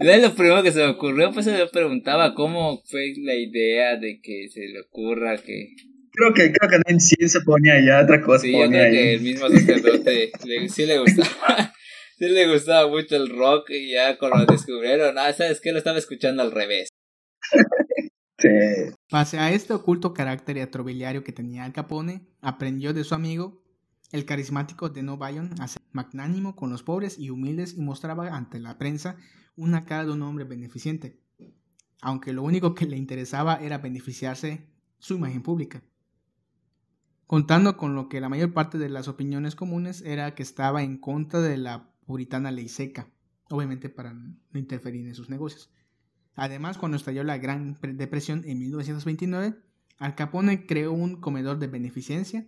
[0.00, 3.94] Es lo primero que se me ocurrió, pues se me preguntaba cómo fue la idea
[3.96, 5.76] de que se le ocurra que...
[6.10, 8.40] Creo que, creo que no en sí se ponía ya otra cosa.
[8.40, 9.14] Sí, yo ponía creo que ahí.
[9.14, 11.72] el mismo sacerdote le, sí le gustaba.
[12.18, 15.70] Sí le gustaba mucho el rock y ya cuando lo descubrieron, ah, ¿sabes qué?
[15.70, 16.88] Lo estaba escuchando al revés.
[18.38, 18.48] Sí.
[19.10, 23.64] Pese a este oculto carácter atrobiliario que tenía Al Capone, aprendió de su amigo,
[24.12, 28.60] el carismático Deno Bayon, a ser magnánimo con los pobres y humildes y mostraba ante
[28.60, 29.16] la prensa
[29.56, 31.20] una cara de un hombre beneficente,
[32.00, 35.82] aunque lo único que le interesaba era beneficiarse su imagen pública.
[37.26, 40.96] Contando con lo que la mayor parte de las opiniones comunes era que estaba en
[40.96, 43.10] contra de la puritana ley seca,
[43.50, 45.70] obviamente para no interferir en sus negocios.
[46.38, 49.56] Además, cuando estalló la Gran Pre- Depresión en 1929,
[49.98, 52.46] Al Capone creó un comedor de beneficencia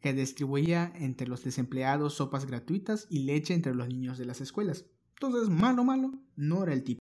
[0.00, 4.84] que distribuía entre los desempleados sopas gratuitas y leche entre los niños de las escuelas.
[5.14, 7.00] Entonces, malo, malo, no era el tipo.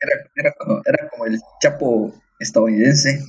[0.00, 3.24] Era, era, como, era como el chapo estadounidense.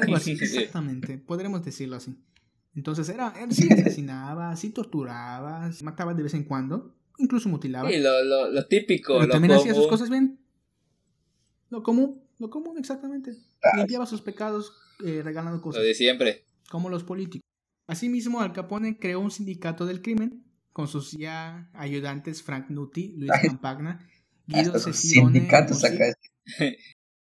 [0.00, 2.16] Algo así, exactamente, podremos decirlo así.
[2.74, 7.88] Entonces, era, él sí asesinaba, sí torturaba, mataba de vez en cuando, incluso mutilaba.
[7.90, 10.38] Sí, lo, lo, lo típico, Pero lo también hacía sus cosas bien.
[11.74, 13.32] Lo común, lo común exactamente.
[13.62, 13.76] Ah.
[13.78, 14.72] Limpiaba sus pecados
[15.04, 15.82] eh, regalando Lo cosas.
[15.82, 16.44] de siempre.
[16.70, 17.42] como los políticos.
[17.88, 23.32] Asimismo, Al Capone creó un sindicato del crimen con sus ya ayudantes Frank Nutti, Luis.
[23.42, 24.06] Campagna,
[24.46, 25.48] Guido Cecione.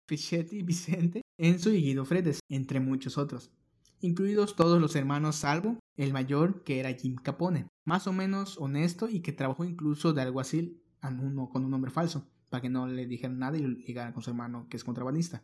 [0.08, 3.52] Fischetti Vicente, Enzo y Guido Fredes, entre muchos otros,
[4.00, 9.10] incluidos todos los hermanos salvo el mayor que era Jim Capone, más o menos honesto
[9.10, 12.88] y que trabajó incluso de alguacil a uno- con un nombre falso, para que no
[12.88, 15.43] le dijeran nada y ligara con su hermano que es contrabandista.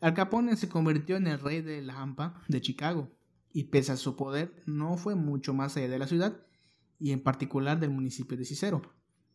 [0.00, 3.10] Al Capone se convirtió en el rey de la Hampa de Chicago,
[3.52, 6.36] y pese a su poder no fue mucho más allá de la ciudad,
[6.98, 8.82] y en particular del municipio de Cicero,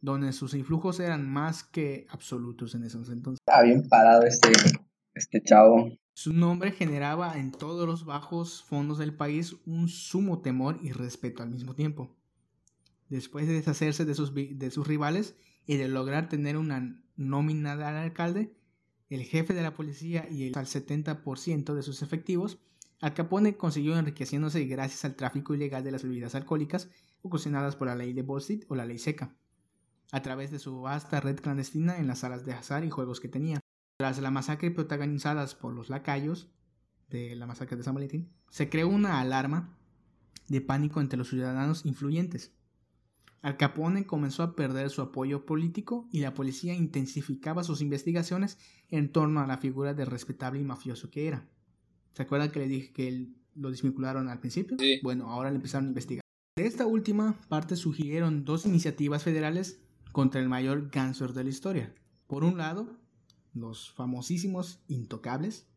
[0.02, 3.40] donde sus influjos eran más que absolutos en esos entonces.
[3.42, 4.50] Estaba bien parado este,
[5.16, 5.90] este chavo.
[6.14, 11.42] Su nombre generaba en todos los bajos fondos del país un sumo temor y respeto
[11.42, 12.16] al mismo tiempo.
[13.10, 15.36] Después de deshacerse de sus, de sus rivales
[15.72, 18.54] y de lograr tener una nómina al alcalde,
[19.08, 22.60] el jefe de la policía y el al 70% de sus efectivos,
[23.00, 26.90] Al Capone consiguió enriqueciéndose gracias al tráfico ilegal de las bebidas alcohólicas
[27.22, 29.34] ocasionadas por la ley de Street o la ley seca,
[30.12, 33.30] a través de su vasta red clandestina en las salas de azar y juegos que
[33.30, 33.62] tenía.
[33.98, 36.50] Tras la masacre protagonizadas por los lacayos
[37.10, 39.78] de la masacre de San Valentín, se creó una alarma
[40.50, 42.52] de pánico entre los ciudadanos influyentes.
[43.42, 49.12] Al Capone comenzó a perder su apoyo político y la policía intensificaba sus investigaciones en
[49.12, 51.50] torno a la figura de respetable y mafioso que era.
[52.14, 54.78] ¿Se acuerdan que le dije que él lo desvincularon al principio?
[54.80, 55.00] Sí.
[55.02, 56.22] Bueno, ahora le empezaron a investigar.
[56.56, 61.96] De esta última parte surgieron dos iniciativas federales contra el mayor gánster de la historia.
[62.28, 63.00] Por un lado,
[63.54, 65.68] los famosísimos Intocables,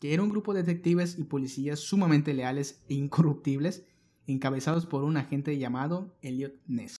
[0.00, 3.84] que era un grupo de detectives y policías sumamente leales e incorruptibles,
[4.26, 6.96] encabezados por un agente llamado Elliot Ness.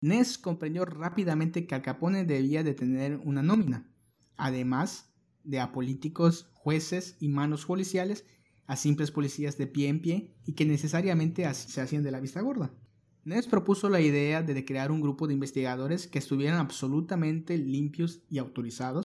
[0.00, 3.90] Ness comprendió rápidamente que Al Capone debía de tener una nómina,
[4.36, 5.14] además
[5.44, 8.26] de a políticos, jueces y manos policiales,
[8.66, 12.40] a simples policías de pie en pie y que necesariamente se hacían de la vista
[12.40, 12.72] gorda.
[13.24, 18.38] Ness propuso la idea de crear un grupo de investigadores que estuvieran absolutamente limpios y
[18.38, 19.04] autorizados,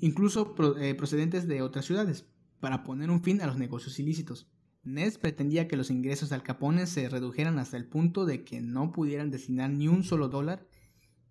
[0.00, 2.26] incluso eh, procedentes de otras ciudades,
[2.60, 4.50] para poner un fin a los negocios ilícitos.
[4.86, 8.60] Ness pretendía que los ingresos de Al Capone se redujeran hasta el punto de que
[8.60, 10.68] no pudieran destinar ni un solo dólar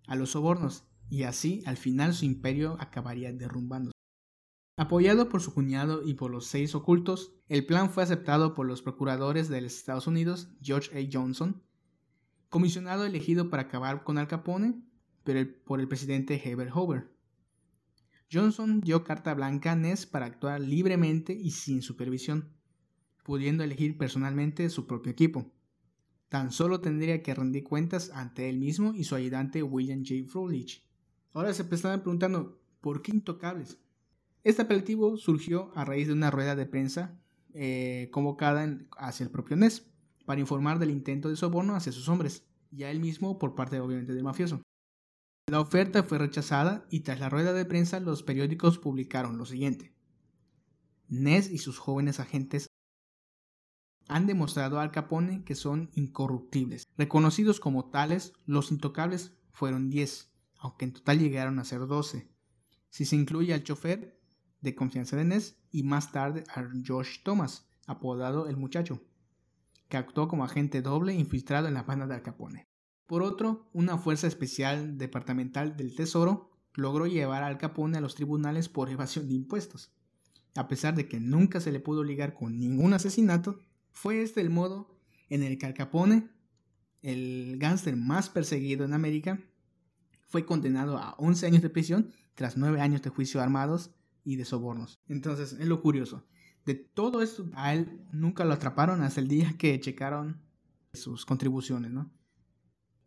[0.06, 3.96] a los sobornos, y así al final su imperio acabaría derrumbándose.
[4.76, 8.82] Apoyado por su cuñado y por los seis ocultos, el plan fue aceptado por los
[8.82, 11.08] procuradores de los Estados Unidos, George A.
[11.10, 11.62] Johnson,
[12.50, 14.82] comisionado elegido para acabar con Al Capone,
[15.24, 17.10] pero por el presidente Herbert Hoover.
[18.30, 22.55] Johnson dio carta blanca a Ness para actuar libremente y sin supervisión,
[23.26, 25.50] pudiendo elegir personalmente su propio equipo.
[26.28, 30.30] Tan solo tendría que rendir cuentas ante él mismo y su ayudante William J.
[30.30, 30.86] Froelich.
[31.32, 33.78] Ahora se estaban preguntando, ¿por qué intocables?
[34.44, 37.18] Este apelativo surgió a raíz de una rueda de prensa
[37.52, 39.84] eh, convocada hacia el propio Ness
[40.24, 43.80] para informar del intento de soborno hacia sus hombres, y a él mismo por parte
[43.80, 44.62] obviamente del mafioso.
[45.48, 49.96] La oferta fue rechazada y tras la rueda de prensa los periódicos publicaron lo siguiente.
[51.08, 52.65] Ness y sus jóvenes agentes
[54.08, 56.86] han demostrado Al Capone que son incorruptibles.
[56.96, 62.28] Reconocidos como tales, los intocables fueron 10, aunque en total llegaron a ser 12.
[62.90, 64.20] Si se incluye al chofer
[64.60, 69.02] de confianza de Ness y más tarde a Josh Thomas, apodado el muchacho,
[69.88, 72.66] que actuó como agente doble infiltrado en la banda de Al Capone.
[73.06, 78.14] Por otro, una fuerza especial departamental del Tesoro logró llevar a Al Capone a los
[78.14, 79.92] tribunales por evasión de impuestos.
[80.56, 83.60] A pesar de que nunca se le pudo ligar con ningún asesinato,
[83.96, 84.94] fue este el modo
[85.30, 86.28] en el que Al Capone,
[87.00, 89.40] el gángster más perseguido en América,
[90.28, 93.90] fue condenado a 11 años de prisión tras 9 años de juicio armados
[94.22, 95.00] y de sobornos.
[95.08, 96.26] Entonces, es lo curioso.
[96.66, 100.42] De todo esto, a él nunca lo atraparon hasta el día que checaron
[100.92, 101.90] sus contribuciones.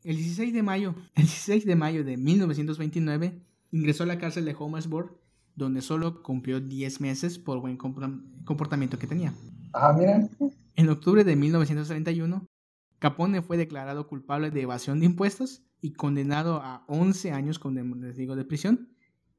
[0.03, 3.39] El 16 de mayo, el 16 de mayo de 1929,
[3.71, 5.15] ingresó a la cárcel de Homersburg,
[5.55, 9.35] donde solo cumplió 10 meses por buen comportamiento que tenía.
[9.71, 10.27] Ajá, mira.
[10.79, 12.47] En octubre de 1931,
[12.99, 18.45] Capone fue declarado culpable de evasión de impuestos y condenado a 11 años con de
[18.45, 18.87] prisión.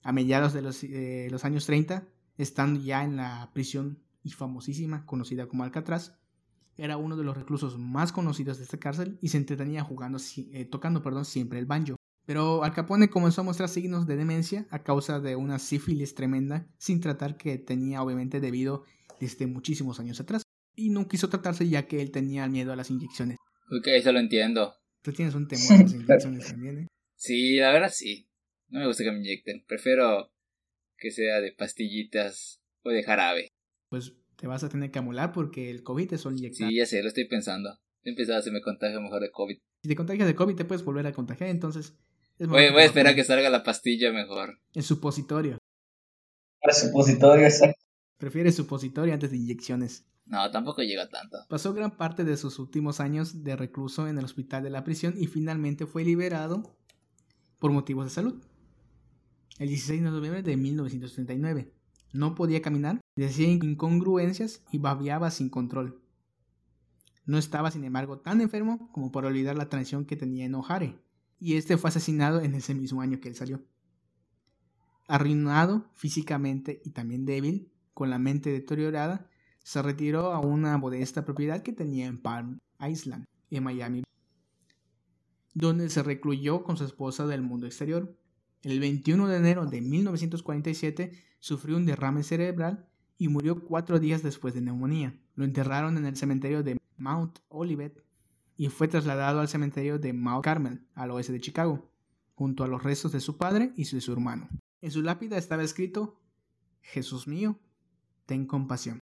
[0.02, 5.46] A mediados de los, los años 30, estando ya en la prisión y famosísima, conocida
[5.46, 6.12] como Alcatraz,
[6.76, 10.18] era uno de los reclusos más conocidos de esta cárcel y se entretenía jugando,
[10.52, 11.96] eh, tocando perdón, siempre el banjo.
[12.26, 16.68] Pero Al Capone comenzó a mostrar signos de demencia a causa de una sífilis tremenda
[16.76, 18.84] sin tratar que tenía obviamente debido
[19.18, 20.42] desde muchísimos años atrás.
[20.74, 23.38] Y no quiso tratarse ya que él tenía miedo a las inyecciones.
[23.70, 24.74] Ok, eso lo entiendo.
[25.02, 26.86] Tú tienes un temor a las inyecciones también, ¿eh?
[27.16, 28.28] Sí, la verdad sí.
[28.68, 29.64] No me gusta que me inyecten.
[29.66, 30.32] Prefiero
[30.96, 33.48] que sea de pastillitas o de jarabe.
[33.88, 36.68] Pues te vas a tener que amular porque el COVID es solo inyectar.
[36.68, 37.78] Sí, ya sé, lo estoy pensando.
[37.98, 39.58] Estoy pensando si me contagio mejor de COVID.
[39.82, 41.94] Si te contagias de COVID te puedes volver a contagiar, entonces...
[42.38, 44.58] Es Voy, a esperar que pongas salga la pastilla mejor.
[44.72, 45.58] En supositorio.
[46.58, 47.78] Para supositorio, exacto.
[48.16, 50.06] Prefiere supositorio antes de inyecciones.
[50.30, 51.38] No, tampoco llega tanto.
[51.48, 55.14] Pasó gran parte de sus últimos años de recluso en el hospital de la prisión
[55.18, 56.76] y finalmente fue liberado
[57.58, 58.40] por motivos de salud.
[59.58, 61.74] El 16 de noviembre de 1939.
[62.12, 66.00] No podía caminar, decía incongruencias y babeaba sin control.
[67.26, 70.96] No estaba, sin embargo, tan enfermo como para olvidar la traición que tenía en O'Hare,
[71.40, 73.62] y este fue asesinado en ese mismo año que él salió.
[75.08, 79.29] Arruinado físicamente y también débil, con la mente deteriorada,
[79.62, 84.02] se retiró a una modesta propiedad que tenía en Palm Island, en Miami,
[85.54, 88.16] donde se recluyó con su esposa del mundo exterior.
[88.62, 92.88] El 21 de enero de 1947 sufrió un derrame cerebral
[93.18, 95.18] y murió cuatro días después de neumonía.
[95.34, 98.04] Lo enterraron en el cementerio de Mount Olivet
[98.56, 101.90] y fue trasladado al cementerio de Mount Carmel, al oeste de Chicago,
[102.34, 104.48] junto a los restos de su padre y su hermano.
[104.82, 106.20] En su lápida estaba escrito,
[106.80, 107.58] Jesús mío,
[108.26, 108.99] ten compasión.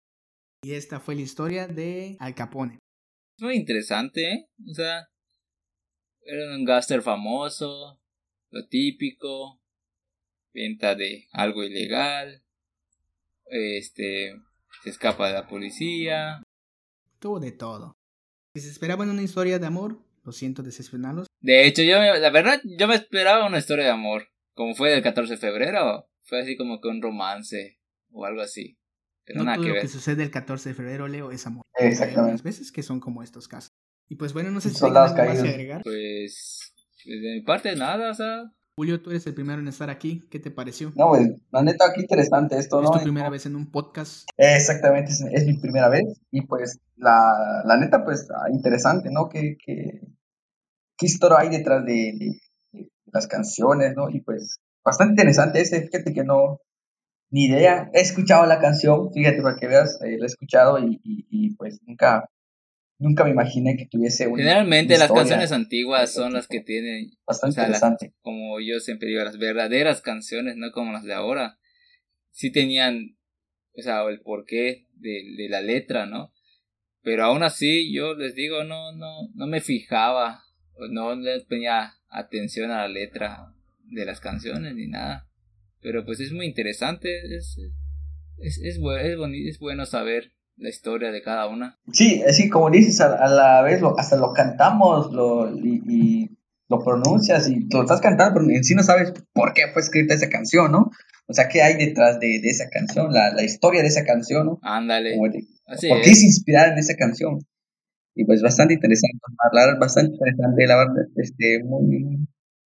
[0.62, 2.78] Y esta fue la historia de Al Capone.
[3.38, 4.48] Muy interesante, ¿eh?
[4.70, 5.06] O sea,
[6.22, 8.00] era un gángster famoso,
[8.50, 9.60] lo típico,
[10.54, 12.42] venta de algo ilegal,
[13.46, 14.34] este,
[14.82, 16.42] se escapa de la policía.
[17.20, 17.92] Tuvo de todo.
[18.54, 21.26] Si se esperaban una historia de amor, lo siento decepcionarlos.
[21.40, 24.90] De hecho, yo, me- la verdad, yo me esperaba una historia de amor, como fue
[24.90, 27.78] del 14 de febrero, fue así como que un romance
[28.10, 28.78] o algo así.
[29.34, 29.82] No nada todo que lo ver.
[29.82, 31.64] que sucede el 14 de febrero, Leo, es amor.
[31.78, 32.20] Hay Exactamente.
[32.20, 33.70] algunas veces que son como estos casos.
[34.08, 35.82] Y pues bueno, no sé si tengan algo más que agregar.
[35.82, 36.72] Pues,
[37.04, 40.22] pues, de mi parte nada, o sea, Julio, tú eres el primero en estar aquí.
[40.30, 40.92] ¿Qué te pareció?
[40.96, 42.90] No, pues, la neta, qué interesante esto, es ¿no?
[42.98, 44.28] tu primera vez en un podcast.
[44.36, 46.04] Exactamente, es, es mi primera vez.
[46.30, 49.28] Y pues, la, la neta, pues, ah, interesante, ¿no?
[49.30, 50.02] ¿Qué, qué,
[50.98, 52.40] qué historia hay detrás de, de-
[52.72, 54.10] de las canciones, ¿no?
[54.10, 56.60] Y pues, bastante interesante ese, fíjate que no,
[57.36, 57.90] ni idea.
[57.92, 61.54] He escuchado la canción, fíjate, para que veas, eh, la he escuchado y, y, y,
[61.54, 62.30] pues nunca,
[62.98, 67.50] nunca me imaginé que tuviese una generalmente las canciones antiguas son las que tienen bastante
[67.50, 68.14] o sea, las- interesante.
[68.22, 71.58] como yo siempre digo, las verdaderas canciones, no como las de ahora,
[72.30, 73.18] sí tenían,
[73.76, 76.32] o sea, el porqué de, de la letra, ¿no?
[77.02, 80.42] Pero aún así, yo les digo, no, no, no me fijaba,
[80.90, 83.52] no le ponía atención a la letra,
[83.88, 85.25] de las canciones ni nada.
[85.86, 87.56] Pero pues es muy interesante, es,
[88.38, 91.78] es, es, es, es bueno saber la historia de cada una.
[91.92, 96.36] Sí, así como dices, a, la vez lo, hasta lo cantamos lo, y,
[96.68, 100.14] lo pronuncias y lo estás cantando, pero en sí no sabes por qué fue escrita
[100.14, 100.90] esa canción, ¿no?
[101.28, 103.12] O sea, ¿qué hay detrás de, de esa canción?
[103.12, 104.58] La, la, historia de esa canción, ¿no?
[104.62, 105.16] Ándale.
[105.16, 107.38] ¿Por qué es inspirada en esa canción?
[108.16, 112.26] Y pues bastante interesante, hablar bastante interesante, la verdad, este, muy,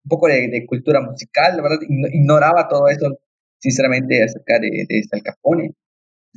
[0.04, 1.78] un poco de, de cultura musical, la verdad,
[2.12, 3.18] ignoraba todo eso,
[3.58, 5.74] sinceramente, acerca de, de Al Capone.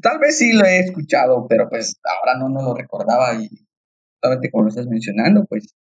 [0.01, 3.49] Tal vez sí lo he escuchado, pero pues ahora no, no lo recordaba y
[4.21, 5.73] solamente como lo estás mencionando, pues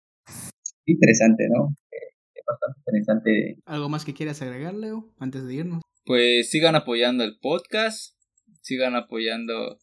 [0.86, 1.74] interesante, ¿no?
[1.90, 3.58] Eh, bastante interesante.
[3.66, 5.82] ¿Algo más que quieras agregar, Leo, antes de irnos?
[6.04, 8.14] Pues sigan apoyando el podcast,
[8.60, 9.78] sigan apoyando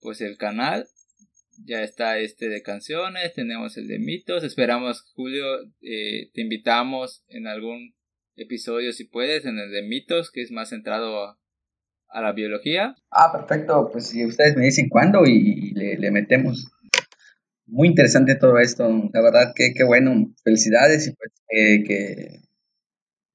[0.00, 0.88] pues el canal
[1.64, 5.44] ya está este de canciones, tenemos el de mitos, esperamos Julio,
[5.80, 7.94] eh, te invitamos en algún
[8.36, 11.38] episodio si puedes, en el de mitos, que es más centrado a,
[12.22, 12.96] la biología.
[13.10, 16.70] Ah, perfecto, pues si ustedes me dicen cuándo y, le, metemos.
[17.66, 22.40] Muy interesante todo esto, la verdad que, qué bueno, felicidades y pues que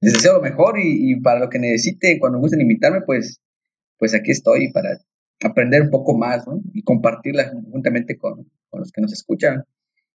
[0.01, 3.41] les deseo lo mejor y, y, para lo que necesite, cuando gusten invitarme, pues,
[3.99, 4.97] pues aquí estoy para
[5.44, 6.62] aprender un poco más ¿no?
[6.74, 9.64] y compartirla juntamente con, con, los que nos escuchan,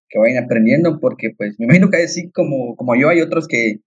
[0.09, 3.81] que vayan aprendiendo, porque pues me imagino que así como, como yo hay otros que,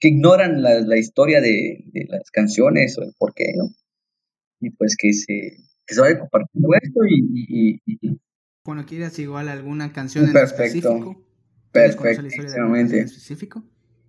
[0.00, 3.70] que ignoran la, la historia de, de, las canciones o el por qué, ¿no?
[4.60, 5.56] Y pues que se,
[5.86, 8.20] que se vaya compartiendo esto y, y,
[8.64, 11.24] Cuando quieras igual alguna canción en específico.
[11.72, 13.64] Perfecto, específico,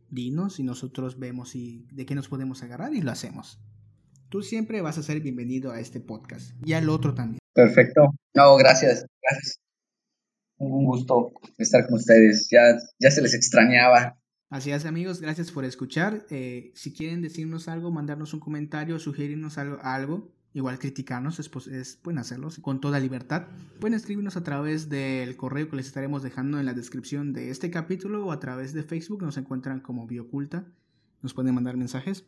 [0.09, 3.59] dinos y nosotros vemos y de qué nos podemos agarrar y lo hacemos
[4.33, 7.37] tú siempre vas a ser bienvenido a este podcast y al otro también.
[7.53, 8.15] Perfecto.
[8.33, 9.59] No, gracias, gracias.
[10.57, 12.47] Un gusto estar con ustedes.
[12.49, 14.17] Ya, ya se les extrañaba.
[14.49, 16.25] Así es, amigos, gracias por escuchar.
[16.31, 21.97] Eh, si quieren decirnos algo, mandarnos un comentario, sugerirnos algo, algo igual criticarnos, es, es,
[21.97, 23.43] pueden hacerlo con toda libertad.
[23.79, 27.69] Pueden escribirnos a través del correo que les estaremos dejando en la descripción de este
[27.69, 30.65] capítulo o a través de Facebook, nos encuentran como Bioculta.
[31.21, 32.25] Nos pueden mandar mensajes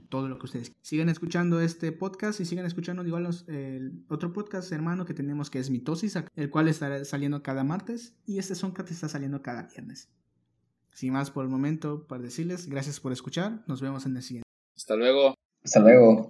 [0.00, 4.70] todo lo que ustedes sigan escuchando este podcast y sigan escuchando igual el otro podcast
[4.72, 8.90] hermano que tenemos que es Mitosis, el cual estará saliendo cada martes y este Soncast
[8.90, 10.08] está saliendo cada viernes.
[10.92, 14.48] Sin más por el momento, para decirles gracias por escuchar, nos vemos en el siguiente.
[14.76, 15.34] Hasta luego.
[15.62, 16.24] Hasta luego.